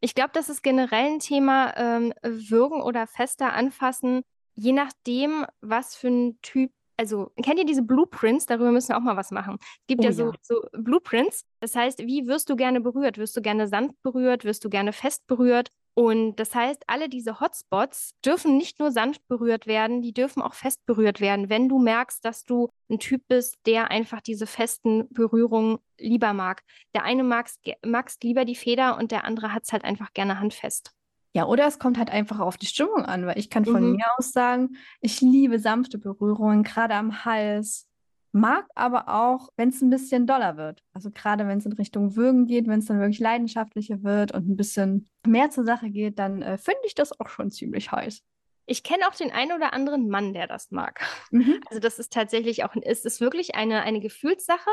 Ich 0.00 0.14
glaube, 0.14 0.30
das 0.32 0.48
ist 0.48 0.62
generell 0.62 1.12
ein 1.12 1.18
Thema, 1.18 1.76
ähm, 1.76 2.12
Würgen 2.22 2.82
oder 2.82 3.06
fester 3.06 3.52
anfassen, 3.52 4.22
je 4.54 4.72
nachdem, 4.72 5.46
was 5.60 5.96
für 5.96 6.08
ein 6.08 6.38
Typ 6.42 6.72
also 6.96 7.32
kennt 7.42 7.58
ihr 7.58 7.66
diese 7.66 7.82
Blueprints? 7.82 8.46
Darüber 8.46 8.70
müssen 8.70 8.90
wir 8.90 8.96
auch 8.96 9.00
mal 9.00 9.16
was 9.16 9.32
machen. 9.32 9.56
Es 9.60 9.86
gibt 9.88 10.00
Oh 10.00 10.04
ja 10.04 10.10
ja. 10.10 10.12
so, 10.12 10.32
so 10.42 10.62
Blueprints. 10.72 11.44
Das 11.60 11.74
heißt, 11.74 12.00
wie 12.06 12.28
wirst 12.28 12.48
du 12.50 12.56
gerne 12.56 12.80
berührt? 12.80 13.18
Wirst 13.18 13.36
du 13.36 13.42
gerne 13.42 13.66
sanft 13.66 14.00
berührt? 14.02 14.44
Wirst 14.44 14.64
du 14.64 14.70
gerne 14.70 14.92
fest 14.92 15.26
berührt? 15.26 15.70
Und 15.96 16.36
das 16.36 16.54
heißt, 16.54 16.84
alle 16.88 17.08
diese 17.08 17.38
Hotspots 17.40 18.14
dürfen 18.24 18.56
nicht 18.56 18.80
nur 18.80 18.90
sanft 18.90 19.26
berührt 19.28 19.66
werden, 19.68 20.02
die 20.02 20.12
dürfen 20.12 20.42
auch 20.42 20.54
fest 20.54 20.84
berührt 20.86 21.20
werden, 21.20 21.48
wenn 21.48 21.68
du 21.68 21.78
merkst, 21.78 22.24
dass 22.24 22.44
du 22.44 22.68
ein 22.90 22.98
Typ 22.98 23.22
bist, 23.28 23.56
der 23.66 23.90
einfach 23.92 24.20
diese 24.20 24.46
festen 24.48 25.08
Berührungen 25.12 25.78
lieber 25.98 26.32
mag. 26.32 26.62
Der 26.94 27.04
eine 27.04 27.22
magst, 27.22 27.60
magst 27.86 28.24
lieber 28.24 28.44
die 28.44 28.56
Feder 28.56 28.98
und 28.98 29.12
der 29.12 29.24
andere 29.24 29.52
hat 29.54 29.64
es 29.64 29.72
halt 29.72 29.84
einfach 29.84 30.12
gerne 30.14 30.40
handfest. 30.40 30.92
Ja, 31.36 31.46
oder 31.46 31.66
es 31.66 31.78
kommt 31.80 31.98
halt 31.98 32.10
einfach 32.10 32.38
auf 32.38 32.56
die 32.56 32.66
Stimmung 32.66 33.04
an, 33.04 33.26
weil 33.26 33.38
ich 33.38 33.50
kann 33.50 33.64
von 33.64 33.82
Mhm. 33.82 33.96
mir 33.96 34.04
aus 34.16 34.30
sagen, 34.32 34.76
ich 35.00 35.20
liebe 35.20 35.58
sanfte 35.58 35.98
Berührungen, 35.98 36.62
gerade 36.62 36.94
am 36.94 37.24
Hals. 37.24 37.88
Mag 38.36 38.66
aber 38.74 39.08
auch, 39.08 39.50
wenn 39.56 39.68
es 39.68 39.80
ein 39.80 39.90
bisschen 39.90 40.26
doller 40.26 40.56
wird. 40.56 40.82
Also 40.92 41.12
gerade 41.12 41.46
wenn 41.46 41.58
es 41.58 41.66
in 41.66 41.72
Richtung 41.72 42.16
Würgen 42.16 42.46
geht, 42.46 42.66
wenn 42.66 42.80
es 42.80 42.86
dann 42.86 42.98
wirklich 42.98 43.20
leidenschaftlicher 43.20 44.02
wird 44.02 44.32
und 44.32 44.48
ein 44.48 44.56
bisschen 44.56 45.08
mehr 45.24 45.50
zur 45.50 45.62
Sache 45.62 45.88
geht, 45.88 46.18
dann 46.18 46.42
äh, 46.42 46.58
finde 46.58 46.80
ich 46.84 46.96
das 46.96 47.20
auch 47.20 47.28
schon 47.28 47.52
ziemlich 47.52 47.92
heiß. 47.92 48.24
Ich 48.66 48.82
kenne 48.82 49.06
auch 49.06 49.14
den 49.14 49.30
einen 49.30 49.52
oder 49.52 49.72
anderen 49.72 50.08
Mann, 50.08 50.32
der 50.32 50.48
das 50.48 50.72
mag. 50.72 51.06
Mhm. 51.30 51.60
Also 51.70 51.78
das 51.78 52.00
ist 52.00 52.12
tatsächlich 52.12 52.64
auch, 52.64 52.74
es 52.82 53.04
ist 53.04 53.20
wirklich 53.20 53.54
eine, 53.54 53.82
eine 53.82 54.00
Gefühlssache 54.00 54.70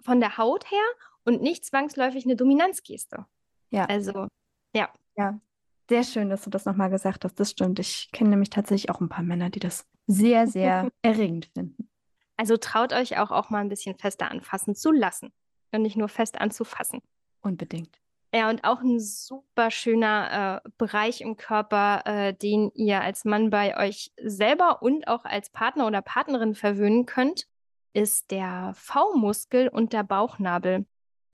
von 0.00 0.20
der 0.20 0.36
Haut 0.36 0.70
her 0.70 0.84
und 1.24 1.40
nicht 1.40 1.64
zwangsläufig 1.64 2.26
eine 2.26 2.36
Dominanzgeste. 2.36 3.24
Ja. 3.70 3.86
Also, 3.86 4.28
ja. 4.76 4.92
Ja, 5.16 5.40
sehr 5.88 6.04
schön, 6.04 6.28
dass 6.28 6.44
du 6.44 6.50
das 6.50 6.66
nochmal 6.66 6.90
gesagt 6.90 7.24
hast. 7.24 7.40
Das 7.40 7.52
stimmt. 7.52 7.78
Ich 7.78 8.10
kenne 8.12 8.28
nämlich 8.28 8.50
tatsächlich 8.50 8.90
auch 8.90 9.00
ein 9.00 9.08
paar 9.08 9.24
Männer, 9.24 9.48
die 9.48 9.60
das 9.60 9.86
sehr, 10.06 10.46
sehr 10.46 10.90
erregend 11.00 11.48
finden. 11.54 11.88
Also 12.36 12.56
traut 12.56 12.92
euch 12.92 13.18
auch, 13.18 13.30
auch 13.30 13.50
mal 13.50 13.60
ein 13.60 13.68
bisschen 13.68 13.96
fester 13.96 14.30
anfassen 14.30 14.74
zu 14.74 14.90
lassen 14.90 15.32
und 15.72 15.82
nicht 15.82 15.96
nur 15.96 16.08
fest 16.08 16.40
anzufassen. 16.40 17.00
Unbedingt. 17.42 17.98
Ja, 18.34 18.50
und 18.50 18.64
auch 18.64 18.80
ein 18.80 18.98
super 18.98 19.70
schöner 19.70 20.62
äh, 20.64 20.68
Bereich 20.76 21.20
im 21.20 21.36
Körper, 21.36 22.02
äh, 22.04 22.34
den 22.34 22.72
ihr 22.74 23.00
als 23.00 23.24
Mann 23.24 23.50
bei 23.50 23.76
euch 23.78 24.10
selber 24.20 24.82
und 24.82 25.06
auch 25.06 25.24
als 25.24 25.50
Partner 25.50 25.86
oder 25.86 26.02
Partnerin 26.02 26.56
verwöhnen 26.56 27.06
könnt, 27.06 27.46
ist 27.92 28.32
der 28.32 28.72
V-Muskel 28.74 29.68
und 29.68 29.92
der 29.92 30.02
Bauchnabel. 30.02 30.84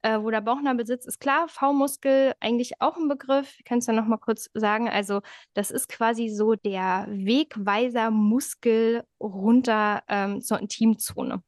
Äh, 0.02 0.20
wo 0.22 0.30
der 0.30 0.40
Bauchnabel 0.40 0.86
sitzt, 0.86 1.06
ist 1.06 1.20
klar, 1.20 1.46
V-Muskel 1.48 2.34
eigentlich 2.40 2.80
auch 2.80 2.96
ein 2.96 3.08
Begriff. 3.08 3.54
Ich 3.58 3.64
kann 3.64 3.78
es 3.78 3.86
ja 3.86 3.92
noch 3.92 4.06
mal 4.06 4.16
kurz 4.16 4.48
sagen. 4.54 4.88
Also, 4.88 5.20
das 5.52 5.70
ist 5.70 5.88
quasi 5.88 6.30
so 6.30 6.54
der 6.54 7.06
Wegweiser 7.10 8.10
Muskel 8.10 9.04
runter 9.20 10.02
ähm, 10.08 10.40
zur 10.40 10.58
Intimzone. 10.58 11.42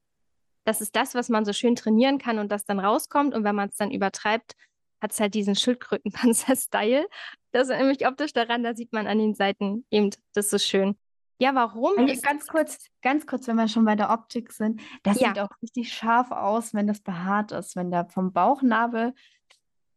Das 0.65 0.81
ist 0.81 0.95
das, 0.95 1.15
was 1.15 1.29
man 1.31 1.45
so 1.45 1.53
schön 1.53 1.77
trainieren 1.77 2.19
kann 2.19 2.39
und 2.39 2.53
das 2.53 2.65
dann 2.65 2.79
rauskommt. 2.79 3.35
Und 3.35 3.45
wenn 3.45 3.55
man 3.55 3.71
es 3.71 3.77
dann 3.77 3.91
übertreibt, 3.91 4.55
hat 5.01 5.13
es 5.13 5.21
halt 5.21 5.35
diesen 5.35 5.57
Schildkrötenpanzer-Style. 5.57 7.07
Das 7.53 7.69
ist 7.69 7.77
nämlich 7.77 8.07
optisch 8.07 8.33
daran, 8.33 8.63
da 8.63 8.75
sieht 8.75 8.93
man 8.93 9.07
an 9.07 9.19
den 9.19 9.35
Seiten 9.35 9.85
eben, 9.91 10.11
das 10.35 10.47
ist 10.47 10.51
so 10.51 10.59
schön. 10.59 10.97
Ja, 11.43 11.55
warum? 11.57 11.99
Also 11.99 12.21
ganz 12.23 12.47
kurz, 12.47 12.87
ganz 13.03 13.27
kurz, 13.27 13.49
wenn 13.49 13.57
wir 13.57 13.67
schon 13.67 13.85
bei 13.85 13.97
der 13.97 14.11
Optik 14.11 14.53
sind, 14.53 14.81
das 15.03 15.19
Ja. 15.21 15.29
sieht 15.29 15.41
auch 15.41 15.49
richtig 15.61 15.93
scharf 15.93 16.31
aus, 16.31 16.73
wenn 16.73 16.87
das 16.87 17.01
behaart 17.01 17.51
ist, 17.51 17.75
wenn 17.75 17.91
der 17.91 18.07
vom 18.09 18.33
Bauchnabel 18.33 19.13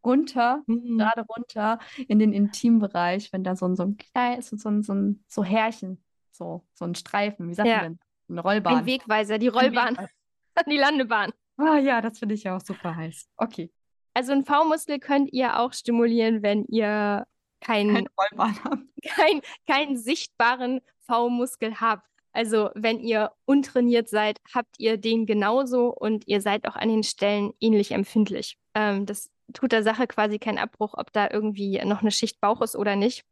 runter, 0.04 0.64
Mhm. 0.66 0.98
gerade 0.98 1.22
runter 1.22 1.80
in 2.08 2.20
den 2.20 2.34
Intimbereich, 2.34 3.32
wenn 3.32 3.44
da 3.44 3.56
so 3.56 3.68
ein, 3.68 3.76
so 3.76 3.84
ein 3.84 3.98
kleines, 3.98 4.50
so 4.50 4.70
ein, 4.70 4.82
so 4.84 4.94
ein 4.94 5.24
so 5.28 5.44
Härchen, 5.44 6.04
so, 6.32 6.66
so 6.74 6.86
ein 6.86 6.96
Streifen, 6.96 7.48
wie 7.50 7.54
sagt 7.54 7.68
Ja. 7.70 7.76
man 7.78 7.84
denn? 7.84 8.00
Eine 8.30 8.42
Rollbahn. 8.42 8.78
Ein 8.78 8.86
Wegweiser, 8.88 9.38
die 9.38 9.48
Rollbahn, 9.48 9.94
Wegweiser. 9.98 10.10
die 10.70 10.78
Landebahn. 10.78 11.32
Ah 11.58 11.78
ja, 11.78 12.02
das 12.02 12.18
finde 12.20 12.34
ich 12.36 12.44
ja 12.44 12.56
auch 12.58 12.62
super 12.62 12.96
heiß. 12.96 13.28
Okay, 13.38 13.72
Also 14.16 14.32
einen 14.32 14.46
V-Muskel 14.46 15.00
könnt 15.00 15.32
ihr 15.32 15.60
auch 15.60 15.74
stimulieren, 15.74 16.42
wenn 16.42 16.66
ihr 16.66 17.28
keinen 17.62 18.08
haben. 18.32 18.92
kein, 19.04 19.42
keinen 19.68 19.98
sichtbaren 19.98 20.82
V-Muskel 21.08 21.80
habt. 21.80 22.06
Also 22.34 22.70
wenn 22.76 23.00
ihr 23.00 23.32
untrainiert 23.46 24.10
seid, 24.10 24.40
habt 24.54 24.76
ihr 24.78 24.98
den 24.98 25.26
genauso 25.26 25.88
und 25.88 26.28
ihr 26.28 26.42
seid 26.42 26.68
auch 26.68 26.76
an 26.76 26.90
den 26.90 27.04
Stellen 27.04 27.54
ähnlich 27.62 27.92
empfindlich. 27.92 28.58
Ähm, 28.74 29.06
das 29.06 29.30
tut 29.54 29.72
der 29.72 29.84
Sache 29.84 30.06
quasi 30.06 30.38
keinen 30.38 30.58
Abbruch, 30.58 30.96
ob 30.98 31.14
da 31.14 31.30
irgendwie 31.30 31.82
noch 31.86 32.02
eine 32.02 32.12
Schicht 32.12 32.42
Bauch 32.42 32.62
ist 32.62 32.76
oder 32.76 32.98
nicht. 32.98 33.24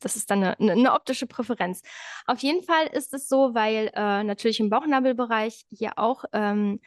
Das 0.00 0.16
ist 0.16 0.30
dann 0.30 0.42
eine, 0.42 0.58
eine, 0.58 0.72
eine 0.72 0.92
optische 0.92 1.26
Präferenz. 1.26 1.82
Auf 2.26 2.40
jeden 2.40 2.62
Fall 2.62 2.86
ist 2.86 3.14
es 3.14 3.28
so, 3.28 3.54
weil 3.54 3.90
äh, 3.94 4.24
natürlich 4.24 4.60
im 4.60 4.70
Bauchnabelbereich 4.70 5.64
hier 5.70 5.98
auch 5.98 6.24
ähm, 6.32 6.80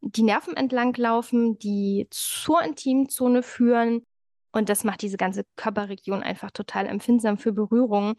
die 0.00 0.22
Nerven 0.22 0.56
entlang 0.56 0.94
laufen, 0.94 1.58
die 1.58 2.06
zur 2.10 2.62
Intimzone 2.62 3.42
führen. 3.42 4.06
Und 4.52 4.68
das 4.68 4.84
macht 4.84 5.02
diese 5.02 5.16
ganze 5.16 5.44
Körperregion 5.56 6.22
einfach 6.22 6.50
total 6.50 6.86
empfindsam 6.86 7.38
für 7.38 7.52
Berührungen. 7.52 8.14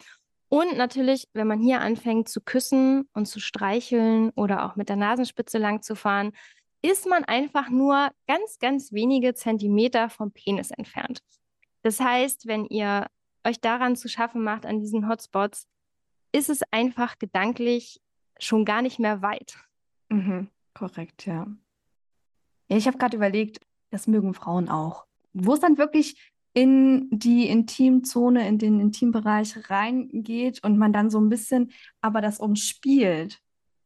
Und 0.47 0.77
natürlich, 0.77 1.27
wenn 1.33 1.47
man 1.47 1.59
hier 1.59 1.81
anfängt 1.81 2.29
zu 2.29 2.41
küssen 2.41 3.07
und 3.13 3.27
zu 3.27 3.39
streicheln 3.39 4.31
oder 4.31 4.65
auch 4.65 4.75
mit 4.75 4.89
der 4.89 4.95
Nasenspitze 4.95 5.57
lang 5.57 5.81
zu 5.81 5.95
fahren, 5.95 6.31
ist 6.81 7.07
man 7.07 7.25
einfach 7.25 7.69
nur 7.69 8.09
ganz, 8.27 8.57
ganz 8.59 8.91
wenige 8.91 9.33
Zentimeter 9.33 10.09
vom 10.09 10.31
Penis 10.31 10.71
entfernt. 10.71 11.19
Das 11.81 11.99
heißt, 11.99 12.47
wenn 12.47 12.65
ihr 12.65 13.07
euch 13.45 13.59
daran 13.61 13.95
zu 13.95 14.07
schaffen 14.07 14.43
macht, 14.43 14.65
an 14.65 14.79
diesen 14.79 15.07
Hotspots, 15.07 15.67
ist 16.31 16.49
es 16.49 16.61
einfach 16.71 17.17
gedanklich 17.17 18.01
schon 18.37 18.65
gar 18.65 18.81
nicht 18.81 18.99
mehr 18.99 19.21
weit. 19.21 19.57
Mhm, 20.09 20.49
korrekt, 20.73 21.25
ja. 21.25 21.47
Ja, 22.69 22.77
ich 22.77 22.87
habe 22.87 22.97
gerade 22.97 23.17
überlegt, 23.17 23.59
das 23.91 24.07
mögen 24.07 24.33
Frauen 24.33 24.69
auch. 24.69 25.05
Wo 25.33 25.53
es 25.53 25.59
dann 25.59 25.77
wirklich 25.77 26.33
in 26.53 27.07
die 27.11 27.47
Intimzone, 27.47 28.47
in 28.47 28.57
den 28.57 28.79
Intimbereich 28.79 29.69
reingeht 29.69 30.63
und 30.63 30.77
man 30.77 30.93
dann 30.93 31.09
so 31.09 31.19
ein 31.19 31.29
bisschen, 31.29 31.71
aber 32.01 32.21
das 32.21 32.39
umspielt. 32.39 33.39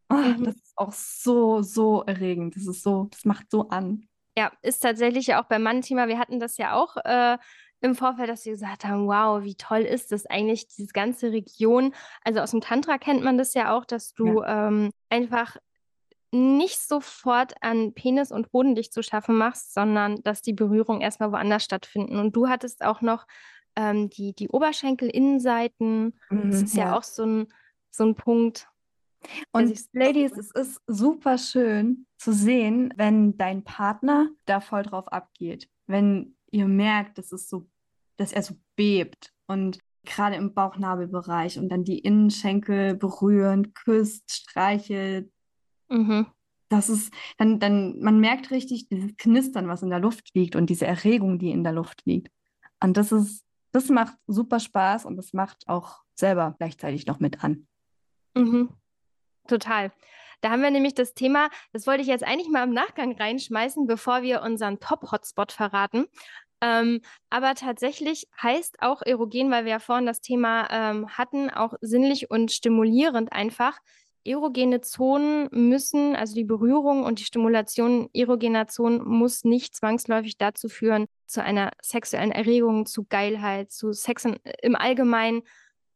Mhm. 0.10 0.44
das 0.46 0.56
ist 0.56 0.74
auch 0.76 0.92
so, 0.92 1.62
so 1.62 2.04
erregend. 2.04 2.56
Das 2.56 2.68
ist 2.68 2.84
so, 2.84 3.08
das 3.12 3.26
macht 3.26 3.52
so 3.52 3.70
an. 3.70 4.08
Ja, 4.38 4.52
ist 4.62 4.80
tatsächlich 4.80 5.28
ja 5.28 5.42
auch 5.42 5.48
beim 5.48 5.64
Mann-Thema. 5.64 6.08
Wir 6.08 6.18
hatten 6.18 6.40
das 6.40 6.58
ja 6.58 6.74
auch 6.74 6.98
äh, 7.04 7.38
im 7.82 7.96
Vorfeld, 7.96 8.30
dass 8.30 8.46
wir 8.46 8.54
gesagt 8.54 8.86
haben, 8.86 9.08
wow, 9.08 9.44
wie 9.44 9.56
toll 9.56 9.82
ist 9.82 10.12
das 10.12 10.26
eigentlich, 10.26 10.68
diese 10.68 10.94
ganze 10.94 11.32
Region. 11.32 11.94
Also 12.24 12.40
aus 12.40 12.52
dem 12.52 12.62
Tantra 12.62 12.98
kennt 12.98 13.24
man 13.24 13.38
das 13.38 13.54
ja 13.54 13.76
auch, 13.76 13.86
dass 13.86 14.14
du 14.14 14.42
ähm, 14.44 14.92
einfach 15.10 15.58
nicht 16.34 16.80
sofort 16.80 17.54
an 17.62 17.94
Penis 17.94 18.32
und 18.32 18.52
Hoden 18.54 18.76
dich 18.76 18.92
zu 18.92 19.04
schaffen 19.04 19.38
machst, 19.38 19.74
sondern 19.74 20.22
dass 20.24 20.42
die 20.42 20.54
Berührungen 20.54 21.02
erstmal 21.02 21.32
woanders 21.32 21.64
stattfinden. 21.64 22.18
Und 22.18 22.36
du 22.36 22.50
hattest 22.50 22.84
auch 22.84 23.02
noch 23.02 23.26
ähm, 23.76 24.10
die, 24.10 24.34
die 24.34 24.50
Oberschenkel-Innenseiten. 24.50 26.14
Das 26.50 26.62
Mhm, 26.62 26.66
ist 26.66 26.76
ja, 26.76 26.96
auch 26.98 27.04
so 27.04 27.26
ein, 27.26 27.48
so 27.92 28.06
ein 28.06 28.16
Punkt. 28.16 28.68
Und 29.52 29.74
Ladies, 29.94 30.34
es 30.38 30.52
ist 30.52 30.82
super 30.88 31.38
schön 31.38 32.06
zu 32.18 32.34
sehen, 32.34 32.94
wenn 32.98 33.38
dein 33.38 33.64
Partner 33.64 34.30
da 34.46 34.60
voll 34.60 34.84
drauf 34.84 35.08
abgeht. 35.08 35.70
Wenn 35.88 36.36
ihr 36.52 36.68
merkt, 36.68 37.18
dass 37.18 37.32
es 37.32 37.50
so, 37.50 37.68
dass 38.18 38.34
er 38.34 38.44
so 38.44 38.56
bebt 38.76 39.32
und 39.48 39.80
gerade 40.06 40.36
im 40.36 40.54
Bauchnabelbereich 40.54 41.58
und 41.58 41.70
dann 41.70 41.84
die 41.84 42.00
Innenschenkel 42.00 42.96
berühren, 42.96 43.74
küsst, 43.74 44.32
streichelt. 44.32 45.32
Mhm. 45.94 46.26
Das 46.70 46.90
ist, 46.90 47.14
dann, 47.38 47.60
dann, 47.60 48.00
man 48.00 48.20
merkt 48.20 48.50
richtig 48.50 48.88
dieses 48.90 49.16
Knistern, 49.18 49.68
was 49.68 49.84
in 49.84 49.92
der 49.92 50.00
Luft 50.00 50.34
liegt 50.34 50.56
und 50.56 50.70
diese 50.70 50.88
Erregung, 50.88 51.38
die 51.38 51.52
in 51.52 51.64
der 51.64 51.74
Luft 51.74 52.02
liegt. 52.06 52.30
Und 52.82 52.98
das 52.98 53.12
ist, 53.12 53.46
das 53.72 53.90
macht 53.90 54.16
super 54.26 54.60
Spaß 54.60 55.06
und 55.06 55.16
das 55.18 55.34
macht 55.34 55.68
auch 55.68 56.02
selber 56.16 56.56
gleichzeitig 56.58 57.06
noch 57.06 57.20
mit 57.20 57.44
an. 57.44 57.68
Mhm. 58.34 58.70
Total. 59.48 59.92
Da 60.42 60.50
haben 60.50 60.64
wir 60.64 60.72
nämlich 60.72 60.96
das 60.96 61.14
Thema, 61.14 61.50
das 61.72 61.86
wollte 61.86 62.02
ich 62.02 62.08
jetzt 62.08 62.24
eigentlich 62.24 62.50
mal 62.50 62.64
im 62.64 62.74
Nachgang 62.74 63.16
reinschmeißen, 63.16 63.86
bevor 63.86 64.24
wir 64.24 64.42
unseren 64.42 64.80
Top-Hotspot 64.80 65.52
verraten. 65.52 66.08
Ähm, 66.60 67.02
aber 67.30 67.56
tatsächlich 67.56 68.28
heißt 68.42 68.82
auch 68.82 69.02
erogen, 69.02 69.52
weil 69.52 69.66
wir 69.66 69.72
ja 69.72 69.80
vorhin 69.80 70.06
das 70.06 70.22
Thema 70.22 70.68
ähm, 70.72 71.10
hatten, 71.10 71.50
auch 71.50 71.74
sinnlich 71.82 72.32
und 72.32 72.52
stimulierend 72.52 73.32
einfach. 73.32 73.78
Erogene 74.26 74.82
Zonen 74.82 75.50
müssen, 75.52 76.16
also 76.16 76.34
die 76.36 76.44
Berührung 76.44 77.04
und 77.04 77.20
die 77.20 77.26
Stimulation 77.26 78.10
erogener 78.14 78.68
Zonen 78.68 79.04
muss 79.04 79.44
nicht 79.44 79.76
zwangsläufig 79.76 80.38
dazu 80.38 80.70
führen, 80.70 81.08
zu 81.26 81.44
einer 81.44 81.72
sexuellen 81.82 82.32
Erregung, 82.32 82.86
zu 82.86 83.04
Geilheit, 83.04 83.72
zu 83.72 83.92
Sex 83.92 84.26
in, 84.26 84.38
im 84.62 84.76
Allgemeinen. 84.76 85.42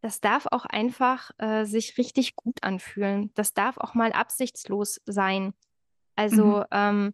Das 0.01 0.19
darf 0.21 0.45
auch 0.51 0.65
einfach 0.65 1.31
äh, 1.37 1.65
sich 1.65 1.97
richtig 1.97 2.35
gut 2.35 2.57
anfühlen. 2.61 3.31
Das 3.35 3.53
darf 3.53 3.77
auch 3.77 3.93
mal 3.93 4.11
absichtslos 4.11 5.01
sein. 5.05 5.53
Also, 6.15 6.43
Mhm. 6.59 6.63
ähm, 6.71 7.13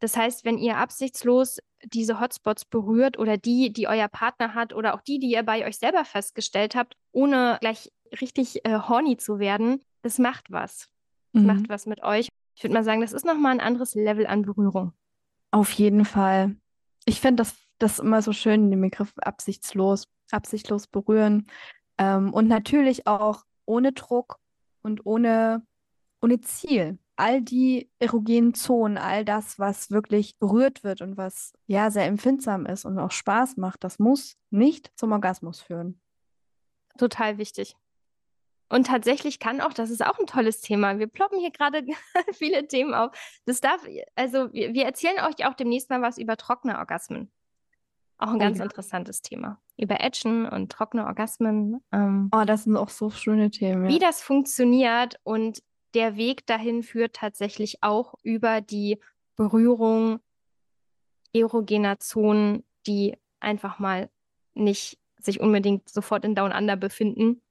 das 0.00 0.16
heißt, 0.16 0.44
wenn 0.44 0.58
ihr 0.58 0.78
absichtslos 0.78 1.58
diese 1.84 2.20
Hotspots 2.20 2.64
berührt 2.64 3.18
oder 3.18 3.36
die, 3.36 3.72
die 3.72 3.88
euer 3.88 4.08
Partner 4.08 4.54
hat 4.54 4.74
oder 4.74 4.94
auch 4.94 5.00
die, 5.00 5.18
die 5.18 5.30
ihr 5.30 5.42
bei 5.42 5.66
euch 5.66 5.78
selber 5.78 6.04
festgestellt 6.04 6.74
habt, 6.74 6.96
ohne 7.12 7.58
gleich 7.60 7.92
richtig 8.20 8.64
äh, 8.64 8.78
horny 8.88 9.16
zu 9.16 9.38
werden, 9.38 9.80
das 10.02 10.18
macht 10.18 10.50
was. 10.50 10.88
Das 11.32 11.42
mhm. 11.42 11.46
macht 11.46 11.68
was 11.68 11.86
mit 11.86 12.02
euch. 12.02 12.28
Ich 12.54 12.62
würde 12.62 12.74
mal 12.74 12.84
sagen, 12.84 13.00
das 13.00 13.12
ist 13.12 13.24
nochmal 13.24 13.52
ein 13.52 13.60
anderes 13.60 13.94
Level 13.94 14.26
an 14.26 14.42
Berührung. 14.42 14.92
Auf 15.50 15.70
jeden 15.72 16.04
Fall. 16.04 16.56
Ich 17.04 17.20
finde 17.20 17.42
das, 17.42 17.54
das 17.78 17.98
immer 17.98 18.22
so 18.22 18.32
schön, 18.32 18.70
den 18.70 18.80
Begriff 18.80 19.12
absichtslos, 19.18 20.08
absichtlos 20.30 20.86
berühren. 20.86 21.46
Ähm, 21.98 22.32
und 22.32 22.48
natürlich 22.48 23.06
auch 23.06 23.44
ohne 23.64 23.92
Druck 23.92 24.38
und 24.82 25.06
ohne, 25.06 25.66
ohne 26.20 26.40
Ziel. 26.40 26.98
All 27.16 27.42
die 27.42 27.90
erogenen 27.98 28.54
Zonen, 28.54 28.98
all 28.98 29.24
das, 29.24 29.58
was 29.58 29.90
wirklich 29.90 30.38
berührt 30.38 30.82
wird 30.82 31.02
und 31.02 31.16
was 31.16 31.52
ja 31.66 31.90
sehr 31.90 32.06
empfindsam 32.06 32.66
ist 32.66 32.84
und 32.84 32.98
auch 32.98 33.10
Spaß 33.10 33.58
macht, 33.58 33.84
das 33.84 33.98
muss 33.98 34.36
nicht 34.50 34.90
zum 34.96 35.12
Orgasmus 35.12 35.60
führen. 35.60 36.00
Total 36.98 37.38
wichtig. 37.38 37.76
Und 38.72 38.86
tatsächlich 38.86 39.38
kann 39.38 39.60
auch, 39.60 39.74
das 39.74 39.90
ist 39.90 40.02
auch 40.02 40.18
ein 40.18 40.26
tolles 40.26 40.62
Thema. 40.62 40.98
Wir 40.98 41.06
ploppen 41.06 41.38
hier 41.38 41.50
gerade 41.50 41.84
viele 42.32 42.66
Themen 42.66 42.94
auf. 42.94 43.10
Das 43.44 43.60
darf, 43.60 43.86
also 44.14 44.50
wir, 44.54 44.72
wir, 44.72 44.86
erzählen 44.86 45.18
euch 45.26 45.46
auch 45.46 45.52
demnächst 45.52 45.90
mal 45.90 46.00
was 46.00 46.16
über 46.16 46.38
trockene 46.38 46.78
Orgasmen. 46.78 47.30
Auch 48.16 48.28
ein 48.28 48.36
oh, 48.36 48.38
ganz 48.38 48.56
ja. 48.56 48.64
interessantes 48.64 49.20
Thema. 49.20 49.60
Über 49.76 50.00
Etchen 50.00 50.48
und 50.48 50.72
trockene 50.72 51.04
Orgasmen. 51.04 51.82
Ähm, 51.92 52.30
oh, 52.34 52.44
das 52.46 52.64
sind 52.64 52.78
auch 52.78 52.88
so 52.88 53.10
schöne 53.10 53.50
Themen. 53.50 53.84
Ja. 53.84 53.90
Wie 53.90 53.98
das 53.98 54.22
funktioniert 54.22 55.16
und 55.22 55.62
der 55.92 56.16
Weg 56.16 56.46
dahin 56.46 56.82
führt 56.82 57.14
tatsächlich 57.14 57.82
auch 57.82 58.14
über 58.22 58.62
die 58.62 58.98
Berührung 59.36 60.20
erogener 61.34 61.98
Zonen, 61.98 62.64
die 62.86 63.18
einfach 63.38 63.78
mal 63.78 64.08
nicht 64.54 64.98
sich 65.18 65.40
unbedingt 65.40 65.90
sofort 65.90 66.24
in 66.24 66.34
Down 66.34 66.52
Under 66.52 66.76
befinden, 66.76 67.42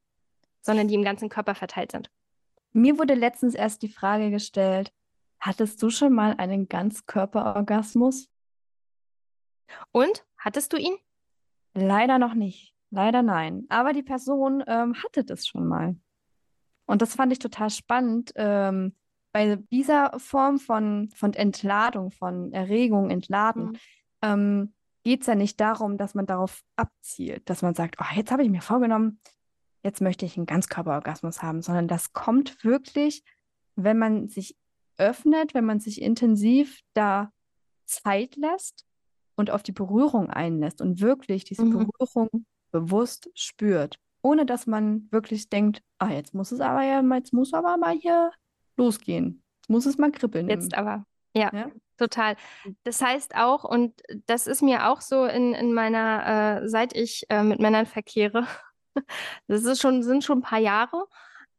sondern 0.62 0.88
die 0.88 0.96
im 0.96 1.03
ganzen 1.03 1.30
Körper 1.30 1.56
verteilt 1.56 1.91
sind. 1.91 2.10
Mir 2.74 2.98
wurde 2.98 3.15
letztens 3.15 3.53
erst 3.53 3.82
die 3.82 3.89
Frage 3.89 4.32
gestellt, 4.32 4.94
hattest 5.39 5.82
du 5.82 5.89
schon 5.89 6.13
mal 6.13 6.36
einen 6.38 6.70
Ganzkörperorgasmus? 6.70 8.30
Und 9.91 10.25
hattest 10.38 10.74
du 10.74 10.77
ihn? 10.77 10.96
Leider 11.74 12.20
noch 12.20 12.34
nicht. 12.34 12.74
Leider 12.91 13.24
nein. 13.24 13.65
Aber 13.70 13.94
die 13.94 14.03
Person 14.03 14.63
ähm, 14.68 14.96
hatte 15.03 15.24
das 15.24 15.48
schon 15.48 15.68
mal. 15.68 15.96
Und 16.86 17.01
das 17.01 17.15
fand 17.15 17.32
ich 17.32 17.39
total 17.39 17.70
spannend. 17.70 18.34
Ähm, 18.36 18.96
bei 19.32 19.56
dieser 19.72 20.20
Form 20.20 20.60
von, 20.60 21.10
von 21.15 21.34
Entladung, 21.34 22.12
von 22.12 22.51
Erregung, 22.51 23.10
Entladen, 23.10 23.68
mhm. 23.68 23.77
ähm, 24.22 24.74
geht 25.03 25.22
es 25.22 25.27
ja 25.27 25.36
nicht 25.36 25.60
darum, 25.60 25.98
dass 25.98 26.13
man 26.13 26.25
darauf 26.25 26.62
abzielt, 26.75 27.50
dass 27.50 27.62
man 27.62 27.74
sagt, 27.74 27.96
oh, 28.00 28.15
jetzt 28.15 28.32
habe 28.32 28.44
ich 28.44 28.50
mir 28.50 28.62
vorgenommen, 28.62 29.20
jetzt 29.83 30.01
möchte 30.01 30.25
ich 30.25 30.38
einen 30.38 30.45
Ganzkörperorgasmus 30.45 31.41
haben, 31.41 31.61
sondern 31.61 31.88
das 31.88 32.13
kommt 32.13 32.63
wirklich, 32.63 33.23
wenn 33.75 33.97
man 33.97 34.27
sich 34.27 34.55
öffnet, 34.97 35.53
wenn 35.53 35.65
man 35.65 35.79
sich 35.79 36.01
intensiv 36.01 36.79
da 36.93 37.31
Zeit 37.85 38.35
lässt 38.35 38.85
und 39.35 39.50
auf 39.51 39.63
die 39.63 39.71
Berührung 39.71 40.29
einlässt 40.29 40.81
und 40.81 41.01
wirklich 41.01 41.43
diese 41.43 41.65
mhm. 41.65 41.88
Berührung 42.00 42.29
bewusst 42.71 43.29
spürt, 43.33 43.97
ohne 44.21 44.45
dass 44.45 44.67
man 44.67 45.07
wirklich 45.11 45.50
denkt, 45.50 45.81
ah, 46.00 46.09
jetzt 46.09 46.33
muss 46.33 46.51
es 46.51 46.61
aber 46.61 46.83
ja, 46.83 47.01
jetzt 47.15 47.33
muss 47.33 47.53
aber 47.53 47.77
mal 47.77 47.95
hier 47.95 48.31
losgehen. 48.77 49.43
Jetzt 49.61 49.69
muss 49.69 49.85
es 49.85 49.97
mal 49.97 50.11
kribbeln. 50.11 50.50
Jetzt 50.50 50.75
aber. 50.75 51.05
Ja, 51.33 51.50
ja, 51.53 51.71
total. 51.97 52.35
Das 52.83 53.01
heißt 53.01 53.35
auch, 53.35 53.63
und 53.63 54.01
das 54.25 54.47
ist 54.47 54.61
mir 54.61 54.89
auch 54.89 55.01
so 55.01 55.25
in, 55.25 55.53
in 55.53 55.73
meiner, 55.73 56.61
äh, 56.61 56.69
seit 56.69 56.95
ich 56.95 57.25
äh, 57.29 57.43
mit 57.43 57.59
Männern 57.59 57.85
verkehre, 57.85 58.45
das 59.48 59.63
ist 59.63 59.81
schon, 59.81 60.03
sind 60.03 60.24
schon 60.24 60.39
ein 60.39 60.43
paar 60.43 60.60
Jahre. 60.60 61.07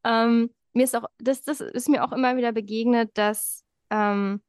Ähm, 0.04 0.50
mir 0.72 0.84
ist 0.84 0.96
auch, 0.96 1.06
das, 1.18 1.42
das 1.42 1.60
ist 1.60 1.88
mir 1.88 2.04
auch 2.04 2.12
immer 2.12 2.36
wieder 2.36 2.52
begegnet, 2.52 3.10
dass 3.14 3.64
ähm, 3.90 4.42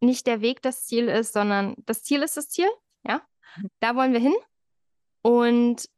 nicht 0.00 0.26
der 0.26 0.40
Weg 0.40 0.62
das 0.62 0.86
Ziel 0.86 1.08
ist, 1.08 1.32
sondern 1.32 1.74
das 1.86 2.02
Ziel 2.02 2.22
ist 2.22 2.36
das 2.36 2.48
Ziel. 2.48 2.68
Ja, 3.06 3.22
mhm. 3.56 3.68
da 3.80 3.94
wollen 3.94 4.12
wir 4.12 4.20
hin. 4.20 4.34
Und 5.22 5.88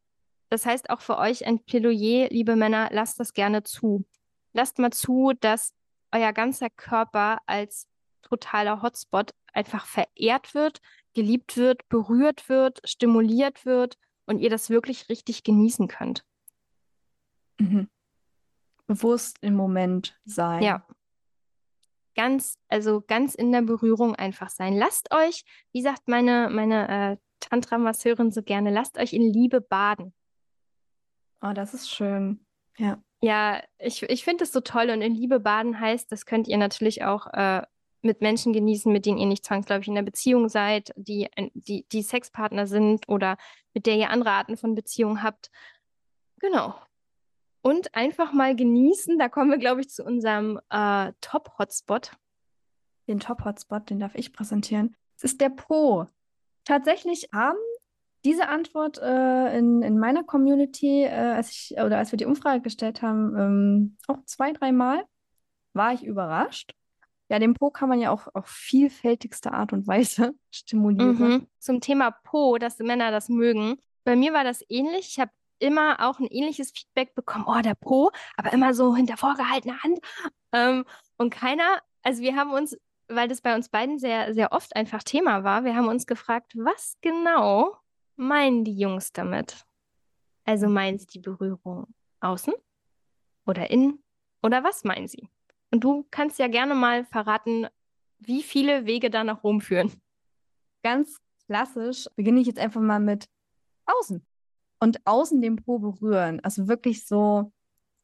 das 0.51 0.65
heißt 0.65 0.91
auch 0.91 1.01
für 1.01 1.19
euch 1.19 1.47
ein 1.47 1.63
Plädoyer, 1.63 2.29
liebe 2.31 2.57
Männer, 2.57 2.89
lasst 2.93 3.21
das 3.21 3.35
gerne 3.35 3.63
zu. 3.63 4.05
Lasst 4.53 4.79
mal 4.79 4.93
zu, 4.93 5.33
dass 5.41 5.75
euer 6.11 6.33
ganzer 6.33 6.71
Körper 6.71 7.39
als 7.47 7.87
totaler 8.23 8.83
Hotspot 8.83 9.33
einfach 9.53 9.87
verehrt 9.87 10.55
wird, 10.55 10.81
geliebt 11.15 11.57
wird, 11.57 11.87
berührt 11.89 12.49
wird, 12.49 12.81
stimuliert 12.85 13.67
wird 13.67 13.97
und 14.27 14.39
ihr 14.39 14.51
das 14.51 14.71
wirklich 14.71 15.09
richtig 15.09 15.43
genießen 15.43 15.89
könnt. 15.89 16.25
Mhm. 17.59 17.89
Bewusst 18.87 19.39
im 19.43 19.55
Moment 19.55 20.19
sein. 20.25 20.63
Ja. 20.63 20.87
Ganz, 22.15 22.59
also 22.69 23.03
ganz 23.07 23.35
in 23.35 23.53
der 23.53 23.63
Berührung 23.63 24.15
einfach 24.15 24.51
sein. 24.51 24.75
Lasst 24.75 25.13
euch, 25.15 25.45
wie 25.73 25.83
sagt 25.83 26.09
meine, 26.09 26.49
meine 26.51 26.89
äh, 26.89 27.17
Tantra-Masseurin 27.41 28.33
so 28.33 28.43
gerne, 28.43 28.71
lasst 28.71 28.99
euch 28.99 29.13
in 29.13 29.33
Liebe 29.33 29.61
baden. 29.61 30.13
Oh, 31.41 31.53
das 31.53 31.75
ist 31.75 31.89
schön. 31.91 32.45
Ja. 32.77 33.03
Ja, 33.21 33.63
ich, 33.79 34.03
ich 34.05 34.25
finde 34.25 34.45
es 34.45 34.53
so 34.53 34.61
toll 34.61 34.91
und 34.91 35.03
in 35.03 35.15
Liebe 35.15 35.41
baden 35.41 35.79
heißt, 35.79 36.11
das 36.11 36.25
könnt 36.25 36.47
ihr 36.47 36.57
natürlich 36.57 37.05
auch 37.05 37.27
äh, 37.33 37.63
mit 38.03 38.21
Menschen 38.21 38.53
genießen, 38.53 38.93
mit 38.93 39.07
denen 39.07 39.19
ihr 39.19 39.27
nicht 39.27 39.45
zwangsläufig 39.45 39.89
in 39.89 39.97
der 39.97 40.03
Beziehung 40.03 40.49
seid, 40.49 40.93
die, 40.97 41.29
die, 41.55 41.87
die 41.91 42.03
Sexpartner 42.03 42.67
sind 42.67 43.09
oder 43.09 43.37
mit 43.75 43.87
der 43.87 43.97
ihr 43.97 44.11
andere 44.11 44.31
Arten 44.31 44.57
von 44.57 44.75
Beziehungen 44.75 45.23
habt. 45.23 45.51
Genau. 46.41 46.75
Und 47.69 47.95
einfach 47.95 48.33
mal 48.33 48.57
genießen. 48.57 49.19
Da 49.19 49.29
kommen 49.29 49.51
wir, 49.51 49.59
glaube 49.59 49.83
ich, 49.83 49.91
zu 49.91 50.03
unserem 50.03 50.59
äh, 50.71 51.13
Top-Hotspot. 51.21 52.13
Den 53.09 53.21
Top-Hotspot, 53.21 53.91
den 53.91 54.01
darf 54.01 54.15
ich 54.15 54.33
präsentieren. 54.33 54.97
Es 55.19 55.25
ist 55.25 55.41
der 55.43 55.51
Po. 55.51 56.07
Tatsächlich 56.65 57.29
haben 57.31 57.59
diese 58.25 58.49
Antwort 58.49 58.97
äh, 59.03 59.59
in, 59.59 59.83
in 59.83 59.99
meiner 59.99 60.25
Community, 60.25 61.03
äh, 61.03 61.11
als 61.11 61.51
ich 61.51 61.73
oder 61.73 61.99
als 61.99 62.11
wir 62.11 62.17
die 62.17 62.25
Umfrage 62.25 62.63
gestellt 62.63 63.03
haben, 63.03 63.37
ähm, 63.37 63.97
auch 64.07 64.25
zwei, 64.25 64.53
dreimal, 64.53 65.05
war 65.75 65.93
ich 65.93 66.05
überrascht. 66.05 66.73
Ja, 67.29 67.39
den 67.39 67.53
Po 67.53 67.69
kann 67.69 67.91
man 67.91 68.01
ja 68.01 68.11
auch 68.13 68.29
auf 68.33 68.47
vielfältigste 68.47 69.53
Art 69.53 69.75
und 69.75 69.87
Weise 69.87 70.33
stimulieren. 70.51 71.19
Mhm. 71.19 71.47
Zum 71.59 71.83
Thema 71.83 72.13
Po, 72.13 72.57
dass 72.57 72.79
Männer 72.79 73.11
das 73.11 73.29
mögen. 73.29 73.77
Bei 74.05 74.17
mir 74.17 74.33
war 74.33 74.43
das 74.43 74.65
ähnlich. 74.71 75.09
Ich 75.09 75.21
habe 75.21 75.31
immer 75.59 75.97
auch 76.01 76.19
ein 76.19 76.27
ähnliches 76.27 76.71
Feedback 76.71 77.15
bekommen, 77.15 77.45
oh, 77.47 77.61
der 77.61 77.75
Po, 77.75 78.11
aber 78.37 78.53
immer 78.53 78.75
so 78.75 78.95
hinter 78.95 79.17
vorgehaltener 79.17 79.83
Hand. 79.83 79.99
Ähm, 80.53 80.85
und 81.17 81.31
keiner, 81.31 81.83
also 82.03 82.23
wir 82.23 82.37
haben 82.37 82.53
uns, 82.53 82.77
weil 83.09 83.29
das 83.29 83.41
bei 83.41 83.55
uns 83.55 83.69
beiden 83.69 83.99
sehr, 83.99 84.35
sehr 84.35 84.53
oft 84.53 84.75
einfach 84.77 85.03
Thema 85.03 85.45
war, 85.45 85.65
wir 85.65 85.75
haben 85.75 85.89
uns 85.89 86.07
gefragt, 86.07 86.53
was 86.57 86.97
genau 87.01 87.77
meinen 88.17 88.65
die 88.65 88.79
Jungs 88.79 89.13
damit? 89.13 89.65
Also 90.45 90.69
meinen 90.69 90.99
sie 90.99 91.07
die 91.07 91.21
Berührung 91.21 91.87
außen 92.21 92.55
oder 93.47 93.71
innen 93.71 94.03
oder 94.43 94.65
was 94.65 94.85
meinen 94.85 95.09
sie? 95.09 95.29
Und 95.71 95.85
du 95.85 96.07
kannst 96.11 96.39
ja 96.39 96.49
gerne 96.49 96.75
mal 96.75 97.05
verraten, 97.05 97.67
wie 98.19 98.43
viele 98.43 98.87
Wege 98.87 99.11
da 99.11 99.23
nach 99.25 99.45
Rom 99.45 99.61
führen. 99.61 99.93
Ganz 100.83 101.19
klassisch 101.47 102.07
beginne 102.17 102.41
ich 102.41 102.47
jetzt 102.47 102.59
einfach 102.59 102.81
mal 102.81 103.01
mit 103.01 103.29
außen 103.87 104.25
und 104.81 105.07
außen 105.07 105.41
den 105.41 105.57
Po 105.57 105.79
berühren. 105.79 106.41
Also 106.41 106.69
wirklich 106.69 107.07
so 107.07 107.53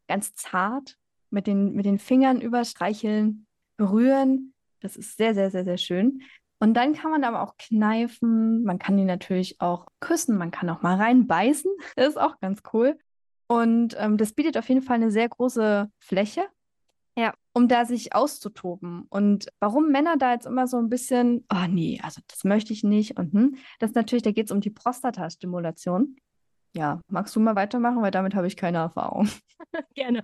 ganz 0.08 0.34
zart 0.34 0.96
mit 1.30 1.46
den, 1.46 1.74
mit 1.74 1.84
den 1.86 1.98
Fingern 1.98 2.40
überstreicheln, 2.40 3.46
berühren. 3.76 4.54
Das 4.80 4.96
ist 4.96 5.16
sehr, 5.16 5.34
sehr, 5.34 5.50
sehr, 5.50 5.64
sehr 5.64 5.78
schön. 5.78 6.22
Und 6.60 6.74
dann 6.74 6.94
kann 6.94 7.10
man 7.10 7.24
aber 7.24 7.42
auch 7.42 7.56
kneifen. 7.58 8.62
Man 8.64 8.78
kann 8.78 8.96
die 8.96 9.04
natürlich 9.04 9.60
auch 9.60 9.86
küssen. 10.00 10.38
Man 10.38 10.50
kann 10.50 10.70
auch 10.70 10.82
mal 10.82 10.96
reinbeißen. 10.96 11.70
Das 11.96 12.08
ist 12.10 12.16
auch 12.16 12.40
ganz 12.40 12.62
cool. 12.72 12.98
Und 13.46 13.94
ähm, 13.98 14.16
das 14.16 14.32
bietet 14.32 14.56
auf 14.56 14.68
jeden 14.68 14.82
Fall 14.82 14.96
eine 14.96 15.10
sehr 15.10 15.28
große 15.28 15.90
Fläche, 15.98 16.46
ja. 17.16 17.34
um 17.52 17.68
da 17.68 17.84
sich 17.84 18.14
auszutoben. 18.14 19.06
Und 19.10 19.48
warum 19.60 19.90
Männer 19.90 20.16
da 20.16 20.32
jetzt 20.32 20.46
immer 20.46 20.66
so 20.66 20.78
ein 20.78 20.88
bisschen, 20.88 21.44
oh 21.52 21.66
nee, 21.68 22.00
also 22.02 22.22
das 22.28 22.44
möchte 22.44 22.72
ich 22.72 22.84
nicht. 22.84 23.18
Und 23.18 23.34
hm, 23.34 23.56
das 23.78 23.90
ist 23.90 23.96
natürlich, 23.96 24.22
da 24.22 24.32
geht 24.32 24.46
es 24.46 24.52
um 24.52 24.60
die 24.60 24.70
Prostatastimulation. 24.70 26.16
Ja, 26.76 27.00
magst 27.08 27.36
du 27.36 27.40
mal 27.40 27.54
weitermachen, 27.54 28.02
weil 28.02 28.10
damit 28.10 28.34
habe 28.34 28.48
ich 28.48 28.56
keine 28.56 28.78
Erfahrung. 28.78 29.28
Gerne. 29.94 30.22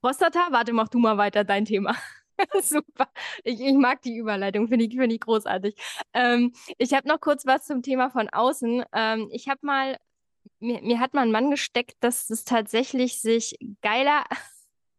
Prostata, 0.00 0.48
warte, 0.50 0.72
mach 0.72 0.88
du 0.88 0.98
mal 0.98 1.18
weiter 1.18 1.42
dein 1.42 1.64
Thema. 1.64 1.96
Super. 2.62 3.08
Ich, 3.42 3.60
ich, 3.60 3.74
mag 3.74 4.00
die 4.02 4.16
Überleitung, 4.16 4.68
finde 4.68 4.84
ich, 4.84 4.94
find 4.94 5.12
ich 5.12 5.20
großartig. 5.20 5.74
Ähm, 6.12 6.52
ich 6.78 6.92
habe 6.94 7.08
noch 7.08 7.20
kurz 7.20 7.44
was 7.46 7.66
zum 7.66 7.82
Thema 7.82 8.10
von 8.10 8.28
außen. 8.28 8.84
Ähm, 8.92 9.28
ich 9.32 9.48
habe 9.48 9.58
mal, 9.62 9.98
mir, 10.60 10.80
mir, 10.82 11.00
hat 11.00 11.14
mal 11.14 11.22
ein 11.22 11.32
Mann 11.32 11.50
gesteckt, 11.50 11.96
dass 12.00 12.30
es 12.30 12.44
tatsächlich 12.44 13.20
sich 13.20 13.58
geiler. 13.82 14.24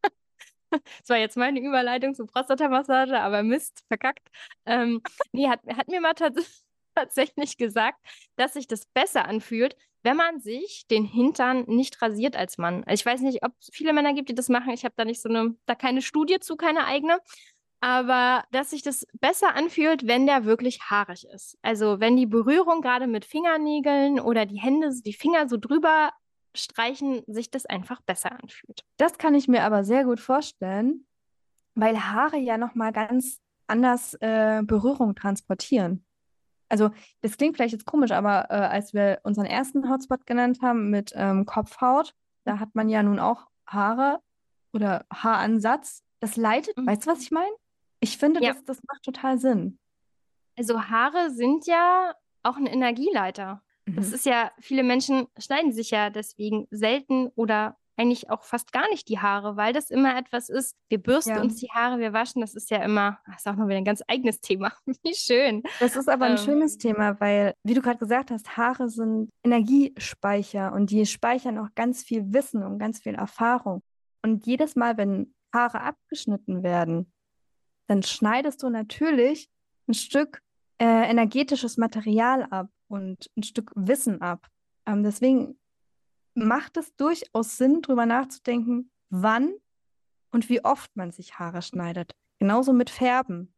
das 0.72 1.08
war 1.08 1.18
jetzt 1.18 1.38
meine 1.38 1.62
Überleitung 1.62 2.16
zur 2.16 2.28
Prostatamassage, 2.28 3.18
aber 3.22 3.44
Mist, 3.44 3.86
verkackt. 3.88 4.28
Ähm, 4.66 5.02
nee, 5.32 5.48
hat, 5.48 5.62
hat 5.68 5.88
mir 5.88 6.02
mal 6.02 6.14
tatsächlich 6.14 6.66
tatsächlich 6.96 7.58
gesagt, 7.58 8.00
dass 8.36 8.54
sich 8.54 8.68
das 8.68 8.86
besser 8.86 9.26
anfühlt, 9.26 9.76
wenn 10.04 10.18
man 10.18 10.40
sich 10.40 10.86
den 10.90 11.06
Hintern 11.06 11.66
nicht 11.68 12.02
rasiert 12.02 12.36
als 12.36 12.58
Mann. 12.58 12.84
Ich 12.88 13.06
weiß 13.06 13.22
nicht, 13.22 13.44
ob 13.44 13.52
es 13.60 13.70
viele 13.74 13.94
Männer 13.94 14.14
gibt, 14.14 14.30
die 14.30 14.36
das 14.36 14.50
machen. 14.50 14.72
Ich 14.72 14.86
habe 14.86 14.94
da 14.98 15.06
nicht 15.06 15.22
so 15.22 15.30
eine, 15.30 15.56
da 15.66 15.76
keine 15.76 16.02
Studie 16.02 16.40
zu, 16.40 16.56
keine 16.56 16.86
eigene. 16.86 17.20
Aber 17.82 18.44
dass 18.52 18.72
sich 18.72 18.82
das 18.82 19.08
besser 19.14 19.56
anfühlt, 19.56 20.06
wenn 20.06 20.26
der 20.26 20.46
wirklich 20.46 20.82
haarig 20.82 21.26
ist. 21.34 21.58
Also 21.62 22.00
wenn 22.00 22.18
die 22.18 22.26
Berührung 22.26 22.82
gerade 22.82 23.08
mit 23.08 23.24
Fingernägeln 23.26 24.20
oder 24.20 24.46
die 24.46 24.60
Hände, 24.60 24.90
die 25.06 25.14
Finger 25.14 25.48
so 25.48 25.58
drüber 25.58 26.12
streichen, 26.56 27.24
sich 27.28 27.52
das 27.52 27.66
einfach 27.66 28.02
besser 28.02 28.32
anfühlt. 28.32 28.84
Das 28.98 29.18
kann 29.18 29.36
ich 29.36 29.48
mir 29.48 29.64
aber 29.64 29.84
sehr 29.84 30.04
gut 30.04 30.20
vorstellen, 30.20 31.06
weil 31.76 31.98
Haare 31.98 32.38
ja 32.38 32.58
nochmal 32.58 32.92
ganz 32.92 33.40
anders 33.68 34.16
äh, 34.16 34.62
Berührung 34.64 35.16
transportieren. 35.16 36.04
Also, 36.70 36.92
das 37.22 37.38
klingt 37.38 37.56
vielleicht 37.56 37.74
jetzt 37.74 37.86
komisch, 37.86 38.12
aber 38.12 38.46
äh, 38.50 38.54
als 38.54 38.94
wir 38.94 39.20
unseren 39.24 39.46
ersten 39.46 39.90
Hotspot 39.90 40.26
genannt 40.26 40.60
haben 40.62 40.90
mit 40.90 41.12
ähm, 41.16 41.46
Kopfhaut, 41.46 42.14
da 42.46 42.60
hat 42.60 42.76
man 42.76 42.90
ja 42.90 43.04
nun 43.04 43.20
auch 43.20 43.48
Haare 43.68 44.20
oder 44.72 45.06
Haaransatz. 45.12 46.04
Das 46.20 46.38
leitet, 46.38 46.78
mhm. 46.78 46.88
weißt 46.88 47.06
du, 47.06 47.12
was 47.12 47.22
ich 47.22 47.32
meine? 47.32 47.52
Ich 48.00 48.18
finde, 48.18 48.42
ja. 48.42 48.54
das, 48.54 48.64
das 48.64 48.80
macht 48.88 49.04
total 49.04 49.40
Sinn. 49.40 49.80
Also 50.58 50.84
Haare 50.84 51.32
sind 51.32 51.66
ja 51.68 52.14
auch 52.44 52.58
ein 52.58 52.66
Energieleiter. 52.66 53.62
Mhm. 53.86 53.96
Das 53.96 54.12
ist 54.12 54.26
ja, 54.26 54.52
viele 54.60 54.84
Menschen 54.84 55.28
schneiden 55.38 55.72
sich 55.72 55.92
ja 55.92 56.10
deswegen 56.10 56.68
selten 56.72 57.30
oder 57.36 57.78
eigentlich 58.00 58.30
auch 58.30 58.44
fast 58.44 58.72
gar 58.72 58.90
nicht 58.90 59.10
die 59.10 59.20
Haare, 59.20 59.58
weil 59.58 59.74
das 59.74 59.92
immer 59.92 60.18
etwas 60.18 60.50
ist. 60.50 60.76
Wir 60.88 61.00
bürsten 61.00 61.36
ja. 61.36 61.42
uns 61.42 61.58
die 61.58 61.70
Haare, 61.70 62.00
wir 62.00 62.14
waschen, 62.14 62.42
das 62.42 62.56
ist 62.56 62.72
ja 62.72 62.82
immer, 62.84 63.20
das 63.26 63.38
ist 63.38 63.48
auch 63.48 63.56
noch 63.56 63.68
wieder 63.68 63.78
ein 63.78 63.86
ganz 63.86 64.02
eigenes 64.08 64.40
Thema. 64.42 64.72
Wie 65.04 65.14
schön. 65.14 65.64
Das 65.80 65.96
ist 65.96 66.10
aber 66.10 66.26
ein 66.26 66.32
ähm. 66.32 66.38
schönes 66.38 66.78
Thema, 66.78 67.20
weil, 67.20 67.54
wie 67.64 67.74
du 67.74 67.82
gerade 67.82 68.00
gesagt 68.00 68.32
hast, 68.32 68.58
Haare 68.58 68.90
sind 68.90 69.30
Energiespeicher 69.44 70.74
und 70.74 70.92
die 70.92 71.06
speichern 71.06 71.58
auch 71.60 71.70
ganz 71.76 72.04
viel 72.04 72.34
Wissen 72.34 72.64
und 72.64 72.80
ganz 72.80 73.00
viel 73.00 73.16
Erfahrung. 73.16 73.84
Und 74.22 74.46
jedes 74.46 74.76
Mal, 74.76 74.98
wenn 74.98 75.34
Haare 75.54 75.82
abgeschnitten 75.82 76.64
werden, 76.64 77.12
dann 77.88 78.04
schneidest 78.04 78.64
du 78.64 78.70
natürlich 78.70 79.50
ein 79.88 79.94
Stück 79.94 80.42
äh, 80.78 80.86
energetisches 81.10 81.78
Material 81.78 82.44
ab 82.44 82.70
und 82.88 83.30
ein 83.36 83.44
Stück 83.44 83.72
Wissen 83.76 84.22
ab. 84.22 84.48
Ähm, 84.86 85.04
deswegen 85.04 85.59
macht 86.48 86.78
es 86.78 86.96
durchaus 86.96 87.58
Sinn, 87.58 87.82
darüber 87.82 88.06
nachzudenken, 88.06 88.92
wann 89.10 89.54
und 90.32 90.50
wie 90.50 90.64
oft 90.64 90.96
man 90.96 91.12
sich 91.12 91.40
Haare 91.40 91.62
schneidet. 91.62 92.16
Genauso 92.40 92.74
mit 92.74 92.90
Färben. 92.90 93.54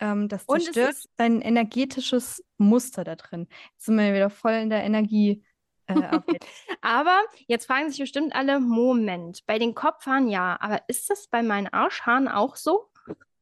Ähm, 0.00 0.28
das 0.28 0.46
zerstört 0.46 0.96
dein 1.16 1.40
energetisches 1.40 2.44
Muster 2.58 3.04
da 3.04 3.14
drin. 3.14 3.46
Jetzt 3.72 3.86
sind 3.86 3.96
wir 3.96 4.12
wieder 4.12 4.30
voll 4.30 4.52
in 4.52 4.70
der 4.70 4.82
Energie. 4.82 5.44
Äh, 5.86 5.94
aber 6.80 7.22
jetzt 7.46 7.66
fragen 7.66 7.90
sich 7.90 8.00
bestimmt 8.00 8.34
alle, 8.34 8.58
Moment, 8.58 9.44
bei 9.46 9.58
den 9.58 9.74
Kopfhaaren 9.74 10.28
ja, 10.28 10.56
aber 10.60 10.82
ist 10.88 11.10
das 11.10 11.28
bei 11.28 11.42
meinen 11.42 11.68
Arschhaaren 11.68 12.28
auch 12.28 12.56
so? 12.56 12.90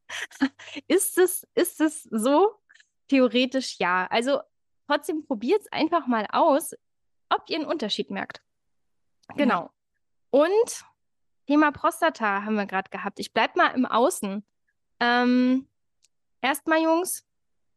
ist, 0.89 1.19
es, 1.19 1.47
ist 1.55 1.81
es 1.81 2.03
so? 2.05 2.53
Theoretisch 3.09 3.79
ja. 3.79 4.07
Also 4.11 4.41
trotzdem 4.87 5.25
probiert 5.27 5.63
es 5.63 5.73
einfach 5.73 6.07
mal 6.07 6.27
aus, 6.31 6.75
ob 7.31 7.49
ihr 7.49 7.57
einen 7.57 7.67
Unterschied 7.67 8.11
merkt. 8.11 8.43
Genau. 9.37 9.71
Und 10.31 10.85
Thema 11.47 11.73
Prostata 11.73 12.45
haben 12.45 12.55
wir 12.57 12.67
gerade 12.67 12.91
gehabt. 12.91 13.19
Ich 13.19 13.33
bleibe 13.33 13.55
mal 13.57 13.69
im 13.75 13.87
Außen. 13.87 14.45
Ähm, 15.01 15.67
Erstmal, 16.43 16.83
Jungs, 16.83 17.25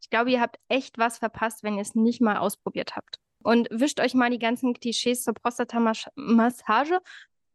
ich 0.00 0.10
glaube, 0.10 0.32
ihr 0.32 0.40
habt 0.40 0.58
echt 0.68 0.98
was 0.98 1.18
verpasst, 1.18 1.62
wenn 1.62 1.76
ihr 1.76 1.82
es 1.82 1.94
nicht 1.94 2.20
mal 2.20 2.36
ausprobiert 2.36 2.96
habt. 2.96 3.20
Und 3.42 3.68
wischt 3.70 4.00
euch 4.00 4.12
mal 4.12 4.28
die 4.28 4.40
ganzen 4.40 4.74
Klischees 4.74 5.22
zur 5.22 5.34
Prostata-Massage 5.34 7.00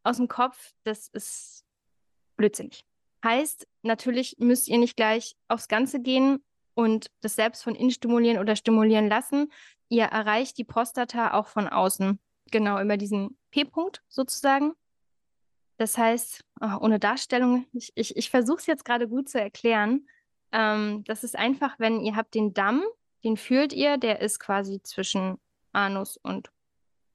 aus 0.04 0.16
dem 0.16 0.26
Kopf. 0.26 0.72
Das 0.84 1.08
ist 1.08 1.64
blödsinnig. 2.36 2.86
Heißt, 3.22 3.68
natürlich 3.82 4.36
müsst 4.38 4.68
ihr 4.68 4.78
nicht 4.78 4.96
gleich 4.96 5.36
aufs 5.48 5.68
Ganze 5.68 6.00
gehen 6.00 6.42
und 6.74 7.10
das 7.20 7.36
selbst 7.36 7.62
von 7.62 7.74
innen 7.74 7.90
stimulieren 7.90 8.38
oder 8.38 8.56
stimulieren 8.56 9.08
lassen. 9.08 9.52
Ihr 9.90 10.04
erreicht 10.04 10.56
die 10.56 10.64
Prostata 10.64 11.34
auch 11.34 11.46
von 11.46 11.68
außen. 11.68 12.18
Genau, 12.52 12.80
über 12.80 12.96
diesen 12.96 13.36
P-Punkt 13.50 14.02
sozusagen. 14.08 14.74
Das 15.78 15.98
heißt, 15.98 16.44
oh, 16.60 16.76
ohne 16.80 17.00
Darstellung, 17.00 17.66
ich, 17.72 17.90
ich, 17.96 18.16
ich 18.16 18.30
versuche 18.30 18.58
es 18.58 18.66
jetzt 18.66 18.84
gerade 18.84 19.08
gut 19.08 19.28
zu 19.28 19.40
erklären. 19.40 20.06
Ähm, 20.52 21.02
das 21.04 21.24
ist 21.24 21.34
einfach, 21.34 21.78
wenn 21.78 22.00
ihr 22.00 22.14
habt 22.14 22.34
den 22.34 22.54
Damm, 22.54 22.84
den 23.24 23.36
fühlt 23.36 23.72
ihr, 23.72 23.96
der 23.96 24.20
ist 24.20 24.38
quasi 24.38 24.80
zwischen 24.82 25.38
Anus 25.72 26.18
und 26.18 26.52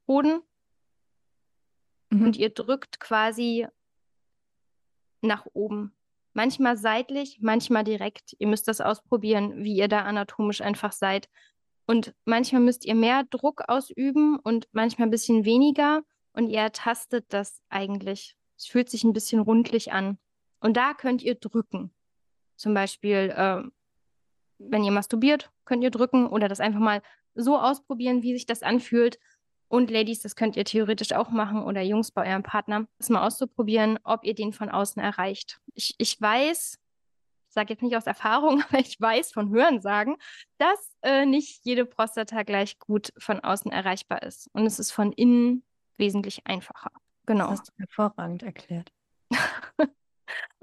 Hoden. 0.07 0.41
Mhm. 2.09 2.25
Und 2.25 2.35
ihr 2.35 2.49
drückt 2.49 2.99
quasi 2.99 3.67
nach 5.21 5.45
oben. 5.53 5.93
Manchmal 6.33 6.77
seitlich, 6.77 7.39
manchmal 7.41 7.83
direkt. 7.83 8.35
Ihr 8.39 8.47
müsst 8.47 8.67
das 8.67 8.81
ausprobieren, 8.81 9.63
wie 9.63 9.75
ihr 9.75 9.87
da 9.87 10.01
anatomisch 10.01 10.61
einfach 10.61 10.91
seid. 10.91 11.29
Und 11.87 12.13
manchmal 12.25 12.61
müsst 12.61 12.85
ihr 12.85 12.95
mehr 12.95 13.23
Druck 13.23 13.63
ausüben 13.67 14.37
und 14.37 14.67
manchmal 14.73 15.07
ein 15.07 15.11
bisschen 15.11 15.45
weniger. 15.45 16.03
Und 16.33 16.49
ihr 16.49 16.59
ertastet 16.59 17.25
das 17.29 17.63
eigentlich. 17.69 18.35
Es 18.57 18.67
fühlt 18.67 18.89
sich 18.89 19.03
ein 19.03 19.13
bisschen 19.13 19.39
rundlich 19.39 19.93
an. 19.93 20.19
Und 20.59 20.77
da 20.77 20.93
könnt 20.93 21.23
ihr 21.23 21.35
drücken. 21.35 21.93
Zum 22.57 22.73
Beispiel, 22.73 23.33
äh, 23.35 23.63
wenn 24.59 24.83
ihr 24.83 24.91
masturbiert, 24.91 25.49
könnt 25.65 25.83
ihr 25.83 25.91
drücken 25.91 26.27
oder 26.27 26.47
das 26.47 26.59
einfach 26.59 26.79
mal 26.79 27.01
so 27.35 27.57
ausprobieren, 27.57 28.21
wie 28.21 28.33
sich 28.33 28.45
das 28.45 28.63
anfühlt. 28.63 29.17
Und 29.69 29.89
Ladies, 29.91 30.21
das 30.21 30.35
könnt 30.35 30.55
ihr 30.55 30.65
theoretisch 30.65 31.13
auch 31.13 31.29
machen 31.29 31.63
oder 31.63 31.81
Jungs 31.81 32.11
bei 32.11 32.29
eurem 32.29 32.43
Partner, 32.43 32.87
das 32.97 33.09
mal 33.09 33.25
auszuprobieren, 33.25 33.99
ob 34.03 34.23
ihr 34.23 34.33
den 34.33 34.53
von 34.53 34.69
außen 34.69 35.01
erreicht. 35.01 35.59
Ich, 35.73 35.95
ich 35.97 36.19
weiß, 36.19 36.79
sage 37.57 37.73
jetzt 37.73 37.81
nicht 37.81 37.97
aus 37.97 38.05
Erfahrung, 38.05 38.61
aber 38.69 38.77
ich 38.77 39.01
weiß 39.01 39.31
von 39.31 39.49
Hörensagen, 39.49 40.17
dass 40.59 40.95
äh, 41.01 41.25
nicht 41.25 41.65
jede 41.65 41.85
Prostata 41.85 42.43
gleich 42.43 42.77
gut 42.77 43.11
von 43.17 43.39
außen 43.39 43.71
erreichbar 43.71 44.21
ist. 44.21 44.47
Und 44.53 44.67
es 44.67 44.77
ist 44.77 44.91
von 44.91 45.11
innen 45.11 45.63
wesentlich 45.97 46.45
einfacher. 46.45 46.91
Genau. 47.25 47.49
Das 47.49 47.61
hast 47.61 47.69
du 47.69 47.73
hervorragend 47.79 48.43
erklärt. 48.43 48.93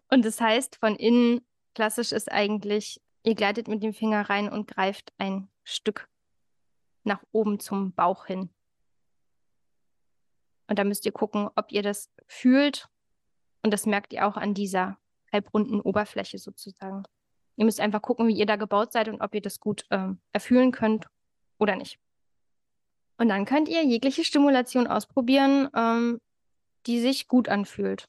und 0.09 0.25
das 0.25 0.41
heißt, 0.41 0.77
von 0.77 0.95
innen 0.95 1.41
klassisch 1.75 2.13
ist 2.13 2.31
eigentlich, 2.31 3.03
ihr 3.25 3.35
gleitet 3.35 3.67
mit 3.67 3.83
dem 3.83 3.93
Finger 3.93 4.31
rein 4.31 4.49
und 4.49 4.69
greift 4.69 5.13
ein 5.19 5.49
Stück 5.65 6.09
nach 7.03 7.25
oben 7.33 7.59
zum 7.59 7.93
Bauch 7.93 8.27
hin. 8.27 8.51
Und 10.69 10.79
da 10.79 10.85
müsst 10.85 11.05
ihr 11.07 11.13
gucken, 11.13 11.51
ob 11.57 11.73
ihr 11.73 11.83
das 11.83 12.09
fühlt. 12.29 12.89
Und 13.63 13.73
das 13.73 13.85
merkt 13.85 14.13
ihr 14.13 14.29
auch 14.29 14.37
an 14.37 14.55
dieser 14.55 14.97
halbrunden 15.35 15.81
Oberfläche 15.81 16.39
sozusagen. 16.39 17.03
Ihr 17.57 17.65
müsst 17.67 17.81
einfach 17.81 18.01
gucken, 18.01 18.29
wie 18.29 18.37
ihr 18.37 18.47
da 18.47 18.57
gebaut 18.57 18.93
seid 18.93 19.09
und 19.09 19.21
ob 19.21 19.35
ihr 19.35 19.43
das 19.43 19.61
gut 19.61 19.85
ähm, 19.91 20.19
erfühlen 20.33 20.73
könnt 20.73 21.07
oder 21.59 21.77
nicht. 21.77 21.99
Und 23.19 23.29
dann 23.29 23.45
könnt 23.45 23.69
ihr 23.69 23.85
jegliche 23.85 24.25
Stimulation 24.25 24.87
ausprobieren, 24.87 25.69
ähm, 25.75 26.21
die 26.87 27.01
sich 27.01 27.29
gut 27.29 27.49
anfühlt. 27.49 28.09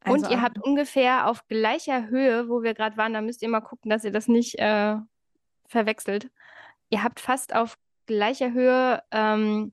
Also 0.00 0.26
und 0.26 0.30
ihr 0.30 0.42
habt 0.42 0.58
ungefähr 0.58 1.26
auf 1.28 1.46
gleicher 1.48 2.08
Höhe, 2.08 2.48
wo 2.48 2.62
wir 2.62 2.74
gerade 2.74 2.96
waren, 2.96 3.14
da 3.14 3.20
müsst 3.20 3.42
ihr 3.42 3.48
mal 3.48 3.60
gucken, 3.60 3.90
dass 3.90 4.04
ihr 4.04 4.12
das 4.12 4.28
nicht 4.28 4.58
äh, 4.58 4.96
verwechselt. 5.66 6.30
Ihr 6.90 7.02
habt 7.02 7.20
fast 7.20 7.54
auf 7.54 7.78
gleicher 8.06 8.52
Höhe 8.52 9.02
ähm, 9.10 9.72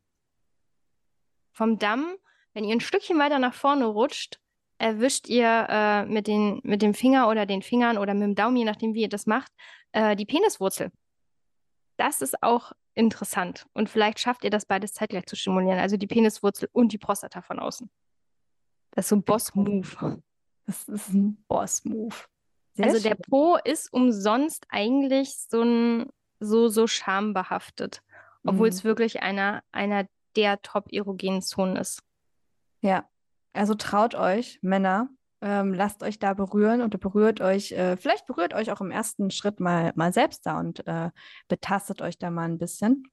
vom 1.52 1.78
Damm, 1.80 2.16
wenn 2.54 2.64
ihr 2.64 2.76
ein 2.76 2.82
Stückchen 2.82 3.20
weiter 3.20 3.40
nach 3.40 3.54
vorne 3.54 3.86
rutscht, 3.86 4.40
erwischt 4.78 5.28
ihr 5.28 5.68
äh, 5.70 6.06
mit, 6.06 6.28
den, 6.28 6.60
mit 6.64 6.82
dem 6.82 6.94
Finger 6.94 7.30
oder 7.30 7.46
den 7.46 7.62
Fingern 7.62 7.98
oder 7.98 8.14
mit 8.14 8.24
dem 8.24 8.36
Daumen, 8.36 8.58
je 8.58 8.66
nachdem, 8.66 8.94
wie 8.94 9.02
ihr 9.02 9.10
das 9.10 9.26
macht, 9.26 9.52
äh, 9.92 10.16
die 10.16 10.26
Peniswurzel. 10.26 10.92
Das 11.98 12.22
ist 12.22 12.42
auch 12.44 12.74
interessant. 12.94 13.66
Und 13.74 13.90
vielleicht 13.90 14.20
schafft 14.20 14.44
ihr 14.44 14.50
das 14.50 14.66
beides 14.66 14.94
zeitgleich 14.94 15.26
zu 15.26 15.36
stimulieren, 15.36 15.80
also 15.80 15.98
die 15.98 16.08
Peniswurzel 16.08 16.70
und 16.72 16.92
die 16.92 16.98
Prostata 16.98 17.42
von 17.42 17.60
außen. 17.60 17.90
Das 18.92 19.06
ist 19.06 19.10
so 19.10 19.16
ein 19.18 19.24
Boss-Move. 19.24 20.22
Das 20.66 20.88
ist 20.88 21.10
ein 21.10 21.44
Boss-Move. 21.48 22.16
Also 22.78 23.00
schön. 23.00 23.04
der 23.04 23.16
Po 23.16 23.58
ist 23.64 23.92
umsonst 23.94 24.66
eigentlich 24.70 25.38
so 25.38 25.62
ein 25.62 26.10
so, 26.40 26.68
so 26.68 26.88
schambehaftet, 26.88 28.02
obwohl 28.44 28.68
mhm. 28.68 28.74
es 28.74 28.84
wirklich 28.84 29.22
einer, 29.22 29.64
einer 29.72 30.08
der 30.36 30.62
top-erogenen 30.62 31.42
Zonen 31.42 31.78
ist. 31.78 32.02
Ja, 32.82 33.08
also 33.56 33.74
traut 33.76 34.16
euch, 34.16 34.60
Männer, 34.62 35.10
ähm, 35.42 35.74
lasst 35.74 36.04
euch 36.04 36.20
da 36.20 36.34
berühren 36.34 36.82
und 36.82 37.00
berührt 37.00 37.42
euch, 37.42 37.72
äh, 37.72 37.98
vielleicht 37.98 38.26
berührt 38.26 38.54
euch 38.54 38.72
auch 38.72 38.82
im 38.82 38.92
ersten 38.92 39.32
Schritt 39.32 39.60
mal, 39.60 39.92
mal 39.96 40.14
selbst 40.14 40.46
da 40.46 40.60
und 40.60 40.86
äh, 40.88 41.12
betastet 41.48 42.02
euch 42.02 42.18
da 42.18 42.30
mal 42.32 42.46
ein 42.46 42.58
bisschen, 42.58 43.04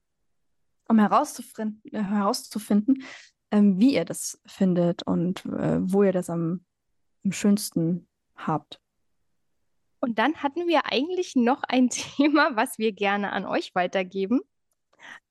um 0.87 0.99
herauszufinden, 0.99 1.81
herauszufinden 1.91 3.03
ähm, 3.53 3.79
wie 3.79 3.93
ihr 3.93 4.03
das 4.03 4.41
findet 4.47 5.03
und 5.03 5.45
äh, 5.45 5.77
wo 5.79 6.01
ihr 6.01 6.11
das 6.11 6.29
am, 6.29 6.65
am 7.23 7.31
schönsten 7.31 8.07
habt. 8.35 8.81
Und 9.99 10.17
dann 10.17 10.35
hatten 10.37 10.67
wir 10.67 10.91
eigentlich 10.91 11.35
noch 11.35 11.61
ein 11.63 11.89
Thema, 11.91 12.55
was 12.55 12.79
wir 12.79 12.91
gerne 12.93 13.31
an 13.31 13.45
euch 13.45 13.75
weitergeben. 13.75 14.41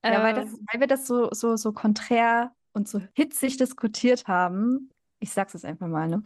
Ja, 0.05 0.23
weil, 0.23 0.35
das, 0.35 0.53
Ähm, 0.53 0.67
weil 0.71 0.81
wir 0.81 0.87
das 0.87 1.07
so, 1.07 1.31
so, 1.33 1.57
so 1.57 1.73
konträr 1.73 2.55
und 2.73 2.89
so 2.89 3.01
hitzig 3.15 3.57
diskutiert 3.57 4.29
haben, 4.29 4.91
ich 5.23 5.31
sag's 5.31 5.53
jetzt 5.53 5.65
einfach 5.65 5.87
mal, 5.87 6.09
ne? 6.09 6.23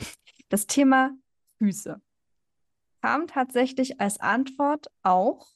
Das 0.48 0.66
Thema 0.66 1.10
Füße 1.58 2.00
kam 3.02 3.26
tatsächlich 3.26 4.00
als 4.00 4.20
Antwort 4.20 4.86
auch 5.02 5.48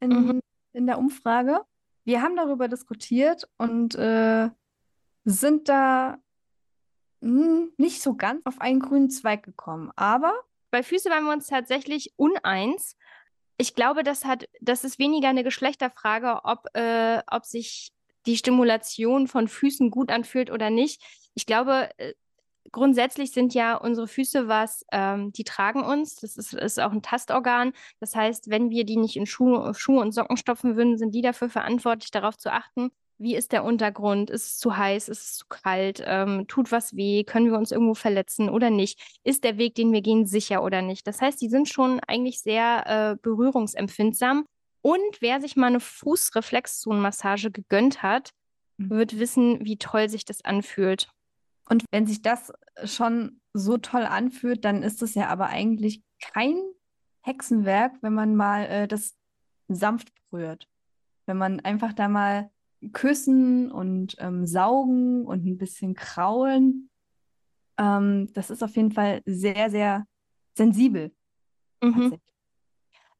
mhm. 0.00 0.30
in, 0.30 0.40
in 0.72 0.86
der 0.86 0.98
Umfrage. 0.98 1.60
Wir 2.04 2.22
haben 2.22 2.36
darüber 2.36 2.68
diskutiert 2.68 3.48
und 3.56 3.94
äh, 3.94 4.50
sind 5.24 5.68
da 5.68 6.18
hm, 7.22 7.72
nicht 7.76 8.02
so 8.02 8.16
ganz 8.16 8.44
auf 8.44 8.60
einen 8.60 8.80
grünen 8.80 9.10
Zweig 9.10 9.44
gekommen. 9.44 9.92
Aber 9.94 10.34
Bei 10.70 10.82
Füße 10.82 11.08
waren 11.10 11.24
wir 11.24 11.32
uns 11.32 11.46
tatsächlich 11.46 12.12
uneins. 12.16 12.96
Ich 13.58 13.74
glaube, 13.74 14.02
das 14.02 14.24
hat, 14.24 14.48
das 14.60 14.82
ist 14.82 14.98
weniger 14.98 15.28
eine 15.28 15.44
Geschlechterfrage, 15.44 16.40
ob, 16.44 16.66
äh, 16.74 17.22
ob 17.30 17.44
sich 17.44 17.92
die 18.26 18.36
Stimulation 18.36 19.28
von 19.28 19.46
Füßen 19.46 19.90
gut 19.90 20.10
anfühlt 20.10 20.50
oder 20.50 20.70
nicht. 20.70 21.02
Ich 21.34 21.46
glaube, 21.46 21.90
äh, 21.98 22.14
grundsätzlich 22.70 23.32
sind 23.32 23.54
ja 23.54 23.76
unsere 23.76 24.06
Füße 24.06 24.48
was, 24.48 24.84
ähm, 24.92 25.32
die 25.32 25.44
tragen 25.44 25.82
uns. 25.82 26.16
Das 26.16 26.36
ist, 26.36 26.54
ist 26.54 26.80
auch 26.80 26.92
ein 26.92 27.02
Tastorgan. 27.02 27.72
Das 28.00 28.14
heißt, 28.14 28.50
wenn 28.50 28.70
wir 28.70 28.84
die 28.84 28.96
nicht 28.96 29.16
in 29.16 29.26
Schuhe, 29.26 29.74
Schuhe 29.74 30.00
und 30.00 30.12
Socken 30.12 30.36
stopfen 30.36 30.76
würden, 30.76 30.96
sind 30.98 31.14
die 31.14 31.22
dafür 31.22 31.48
verantwortlich, 31.48 32.10
darauf 32.10 32.36
zu 32.36 32.52
achten, 32.52 32.90
wie 33.18 33.36
ist 33.36 33.52
der 33.52 33.62
Untergrund? 33.64 34.30
Ist 34.30 34.46
es 34.46 34.58
zu 34.58 34.76
heiß? 34.76 35.08
Ist 35.08 35.22
es 35.22 35.36
zu 35.36 35.46
kalt? 35.48 36.02
Ähm, 36.04 36.46
tut 36.48 36.72
was 36.72 36.96
weh? 36.96 37.22
Können 37.24 37.46
wir 37.50 37.58
uns 37.58 37.70
irgendwo 37.70 37.94
verletzen 37.94 38.48
oder 38.48 38.70
nicht? 38.70 39.00
Ist 39.22 39.44
der 39.44 39.58
Weg, 39.58 39.74
den 39.76 39.92
wir 39.92 40.00
gehen, 40.02 40.26
sicher 40.26 40.62
oder 40.62 40.82
nicht? 40.82 41.06
Das 41.06 41.20
heißt, 41.20 41.40
die 41.40 41.48
sind 41.48 41.68
schon 41.68 42.00
eigentlich 42.06 42.40
sehr 42.40 42.84
äh, 42.86 43.16
berührungsempfindsam. 43.22 44.44
Und 44.80 45.20
wer 45.20 45.40
sich 45.40 45.54
mal 45.54 45.68
eine 45.68 45.78
Fußreflexzonenmassage 45.78 47.50
gegönnt 47.52 48.02
hat, 48.02 48.30
Mhm. 48.78 48.90
wird 48.90 49.18
wissen, 49.18 49.64
wie 49.64 49.76
toll 49.76 50.08
sich 50.08 50.24
das 50.24 50.44
anfühlt. 50.44 51.08
Und 51.68 51.84
wenn 51.90 52.06
sich 52.06 52.22
das 52.22 52.52
schon 52.84 53.40
so 53.52 53.78
toll 53.78 54.04
anfühlt, 54.04 54.64
dann 54.64 54.82
ist 54.82 55.02
es 55.02 55.14
ja 55.14 55.28
aber 55.28 55.48
eigentlich 55.48 56.02
kein 56.20 56.56
Hexenwerk, 57.22 57.94
wenn 58.02 58.14
man 58.14 58.34
mal 58.34 58.64
äh, 58.64 58.88
das 58.88 59.16
sanft 59.68 60.12
berührt. 60.30 60.68
Wenn 61.26 61.36
man 61.36 61.60
einfach 61.60 61.92
da 61.92 62.08
mal 62.08 62.50
küssen 62.92 63.70
und 63.70 64.16
ähm, 64.18 64.46
saugen 64.46 65.24
und 65.24 65.46
ein 65.46 65.56
bisschen 65.56 65.94
kraulen. 65.94 66.90
Ähm, 67.78 68.32
das 68.32 68.50
ist 68.50 68.62
auf 68.62 68.74
jeden 68.74 68.90
Fall 68.90 69.22
sehr, 69.24 69.70
sehr 69.70 70.06
sensibel. 70.54 71.14
Mhm. 71.80 72.18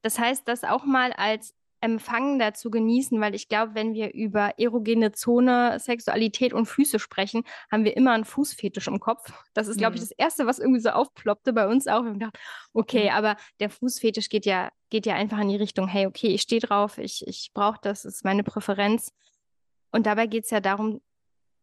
Das 0.01 0.19
heißt, 0.19 0.47
das 0.47 0.65
auch 0.65 0.83
mal 0.83 1.13
als 1.13 1.55
Empfangender 1.83 2.53
zu 2.53 2.71
genießen, 2.71 3.19
weil 3.19 3.35
ich 3.35 3.49
glaube, 3.49 3.75
wenn 3.75 3.93
wir 3.93 4.13
über 4.13 4.57
erogene 4.57 5.11
Zone, 5.11 5.77
Sexualität 5.79 6.53
und 6.53 6.65
Füße 6.65 6.97
sprechen, 6.97 7.43
haben 7.71 7.83
wir 7.83 7.97
immer 7.97 8.13
einen 8.13 8.23
Fußfetisch 8.25 8.87
im 8.87 8.99
Kopf. 8.99 9.31
Das 9.53 9.67
ist, 9.67 9.77
glaube 9.77 9.95
ich, 9.95 10.01
Mhm. 10.01 10.05
das 10.05 10.11
Erste, 10.11 10.45
was 10.45 10.59
irgendwie 10.59 10.79
so 10.79 10.89
aufploppte 10.91 11.51
bei 11.53 11.67
uns 11.67 11.87
auch. 11.87 12.01
Wir 12.03 12.09
haben 12.09 12.19
gedacht, 12.19 12.39
okay, 12.73 13.09
Mhm. 13.09 13.15
aber 13.17 13.35
der 13.59 13.69
Fußfetisch 13.69 14.29
geht 14.29 14.45
ja, 14.45 14.71
geht 14.89 15.05
ja 15.05 15.15
einfach 15.15 15.39
in 15.39 15.49
die 15.49 15.57
Richtung, 15.57 15.87
hey, 15.87 16.05
okay, 16.07 16.27
ich 16.27 16.41
stehe 16.41 16.61
drauf, 16.61 16.97
ich, 16.97 17.27
ich 17.27 17.51
brauche 17.53 17.79
das, 17.81 18.05
ist 18.05 18.23
meine 18.23 18.43
Präferenz. 18.43 19.11
Und 19.91 20.05
dabei 20.05 20.27
geht 20.27 20.45
es 20.45 20.49
ja 20.51 20.61
darum, 20.61 21.01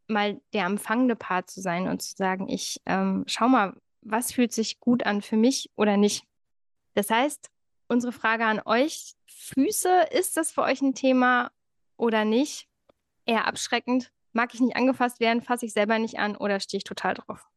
mal 0.07 0.41
der 0.53 0.67
empfangende 0.67 1.17
Part 1.17 1.49
zu 1.51 1.61
sein 1.61 1.89
und 1.89 2.03
zu 2.03 2.15
sagen, 2.17 2.49
ich 2.49 2.81
ähm, 2.87 3.25
schau 3.27 3.49
mal, 3.49 3.75
was 4.03 4.33
fühlt 4.33 4.53
sich 4.53 4.81
gut 4.81 5.07
an 5.07 5.23
für 5.23 5.37
mich 5.37 5.71
oder 5.77 5.97
nicht. 5.97 6.25
Das 6.95 7.11
heißt, 7.11 7.49
unsere 7.89 8.13
Frage 8.13 8.45
an 8.45 8.61
euch, 8.65 9.15
Füße, 9.41 10.09
ist 10.11 10.37
das 10.37 10.51
für 10.51 10.63
euch 10.63 10.83
ein 10.83 10.95
Thema 10.95 11.51
oder 11.97 12.25
nicht? 12.25 12.69
Eher 13.25 13.47
abschreckend. 13.47 14.13
Mag 14.33 14.55
ich 14.55 14.61
nicht 14.61 14.77
angefasst 14.77 15.19
werden, 15.19 15.43
fasse 15.43 15.67
ich 15.67 15.73
selber 15.73 15.99
nicht 15.99 16.19
an 16.19 16.37
oder 16.37 16.61
stehe 16.61 16.79
ich 16.79 16.85
total 16.85 17.15
drauf? 17.15 17.49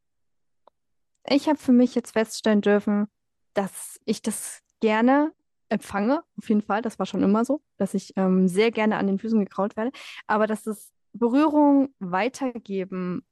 Ich 1.28 1.48
habe 1.48 1.60
für 1.60 1.74
mich 1.74 1.94
jetzt 1.94 2.12
feststellen 2.12 2.62
dürfen, 2.62 3.08
dass 3.54 4.00
ich 4.06 4.22
das 4.22 4.62
gerne 4.80 5.34
empfange, 5.70 6.24
auf 6.38 6.50
jeden 6.50 6.62
Fall. 6.62 6.82
Das 6.82 7.00
war 7.00 7.06
schon 7.06 7.22
immer 7.22 7.44
so, 7.44 7.62
dass 7.78 7.94
ich 7.94 8.14
ähm, 8.16 8.48
sehr 8.48 8.72
gerne 8.72 8.98
an 8.98 9.08
den 9.08 9.20
Füßen 9.20 9.40
gekrault 9.40 9.76
werde. 9.76 9.92
Aber 10.26 10.48
dass 10.48 10.64
das 10.64 10.94
Berührung 11.12 11.94
weitergeben 12.00 13.26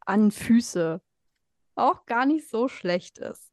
an 0.00 0.30
Füße 0.30 1.02
auch 1.74 2.06
gar 2.06 2.24
nicht 2.24 2.48
so 2.48 2.66
schlecht 2.66 3.18
ist. 3.18 3.52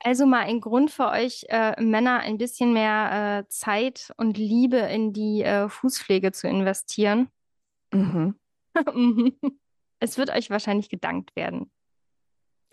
Also 0.00 0.26
mal 0.26 0.44
ein 0.44 0.60
Grund 0.60 0.90
für 0.90 1.08
euch 1.08 1.44
äh, 1.48 1.80
Männer 1.80 2.20
ein 2.20 2.38
bisschen 2.38 2.72
mehr 2.72 3.42
äh, 3.44 3.48
Zeit 3.48 4.12
und 4.16 4.38
Liebe 4.38 4.76
in 4.76 5.12
die 5.12 5.42
äh, 5.42 5.68
Fußpflege 5.68 6.32
zu 6.32 6.48
investieren. 6.48 7.28
Mhm. 7.92 8.38
es 9.98 10.18
wird 10.18 10.30
euch 10.30 10.50
wahrscheinlich 10.50 10.88
gedankt 10.88 11.34
werden. 11.34 11.70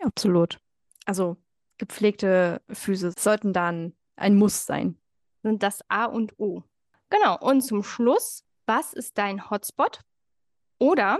Ja, 0.00 0.06
absolut. 0.06 0.58
Also 1.04 1.36
gepflegte 1.78 2.62
Füße 2.70 3.12
sollten 3.18 3.52
dann 3.52 3.94
ein 4.16 4.36
Muss 4.36 4.66
sein. 4.66 4.96
Sind 5.42 5.62
das 5.62 5.80
A 5.88 6.04
und 6.04 6.38
O. 6.38 6.62
Genau. 7.10 7.38
Und 7.38 7.62
zum 7.62 7.82
Schluss, 7.82 8.44
was 8.66 8.92
ist 8.92 9.18
dein 9.18 9.50
Hotspot? 9.50 10.00
Oder 10.78 11.18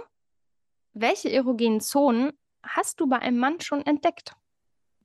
welche 0.92 1.32
erogenen 1.32 1.80
Zonen 1.80 2.32
hast 2.62 3.00
du 3.00 3.06
bei 3.06 3.18
einem 3.18 3.38
Mann 3.38 3.60
schon 3.60 3.84
entdeckt? 3.84 4.34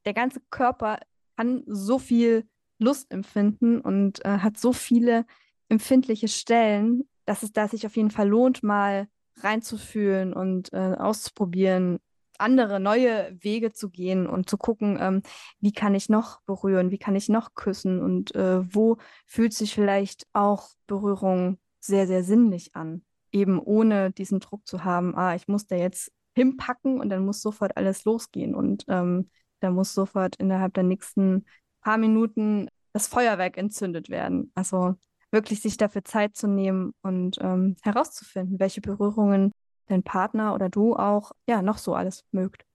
Der 0.06 0.14
ganze 0.14 0.42
Körper 0.50 1.00
kann 1.38 1.64
so 1.68 2.00
viel 2.00 2.48
Lust 2.80 3.12
empfinden 3.12 3.80
und 3.80 4.24
äh, 4.26 4.40
hat 4.40 4.58
so 4.58 4.74
viele 4.74 5.26
empfindliche 5.70 6.28
Stellen, 6.28 7.08
dass 7.26 7.44
es 7.44 7.54
da 7.54 7.68
sich 7.68 7.86
auf 7.86 7.96
jeden 7.96 8.12
Fall 8.12 8.28
lohnt, 8.28 8.64
mal 8.64 9.08
reinzufühlen 9.38 10.34
und 10.34 10.74
äh, 10.74 10.96
auszuprobieren, 10.98 12.00
andere 12.42 12.80
neue 12.80 13.38
Wege 13.40 13.72
zu 13.72 13.90
gehen 13.90 14.28
und 14.28 14.50
zu 14.50 14.58
gucken, 14.58 14.98
ähm, 15.00 15.22
wie 15.60 15.72
kann 15.72 15.96
ich 15.96 16.10
noch 16.10 16.42
berühren, 16.42 16.92
wie 16.92 16.98
kann 16.98 17.16
ich 17.16 17.30
noch 17.30 17.54
küssen 17.54 18.02
und 18.02 18.36
äh, 18.36 18.62
wo 18.74 18.98
fühlt 19.26 19.54
sich 19.54 19.74
vielleicht 19.74 20.28
auch 20.34 20.70
Berührung 20.88 21.60
sehr, 21.80 22.08
sehr 22.08 22.24
sinnlich 22.24 22.76
an. 22.76 23.04
Eben 23.32 23.60
ohne 23.60 24.12
diesen 24.12 24.40
Druck 24.40 24.68
zu 24.68 24.84
haben, 24.84 25.16
ah, 25.16 25.36
ich 25.36 25.48
muss 25.48 25.68
da 25.68 25.76
jetzt 25.76 26.12
hinpacken 26.34 27.00
und 27.00 27.10
dann 27.10 27.26
muss 27.26 27.42
sofort 27.42 27.78
alles 27.78 28.04
losgehen 28.06 28.56
und 28.56 28.86
ähm, 28.88 29.30
da 29.62 29.72
muss 29.72 29.94
sofort 29.94 30.36
innerhalb 30.36 30.74
der 30.74 30.84
nächsten 30.84 31.46
paar 31.82 31.98
Minuten 31.98 32.68
das 32.94 33.08
Feuerwerk 33.08 33.58
entzündet 33.58 34.10
werden. 34.10 34.52
Also 34.56 34.96
wirklich 35.32 35.62
sich 35.62 35.78
dafür 35.78 36.04
Zeit 36.04 36.36
zu 36.36 36.48
nehmen 36.48 36.94
und 37.02 37.38
ähm, 37.40 37.78
herauszufinden, 37.82 38.60
welche 38.60 38.82
Berührungen 38.82 39.52
dein 39.88 40.04
Partner 40.04 40.54
oder 40.54 40.70
du 40.70 40.96
auch 40.96 41.32
ja 41.48 41.62
noch 41.62 41.78
so 41.78 41.96
alles 41.96 42.26
mögt. 42.32 42.66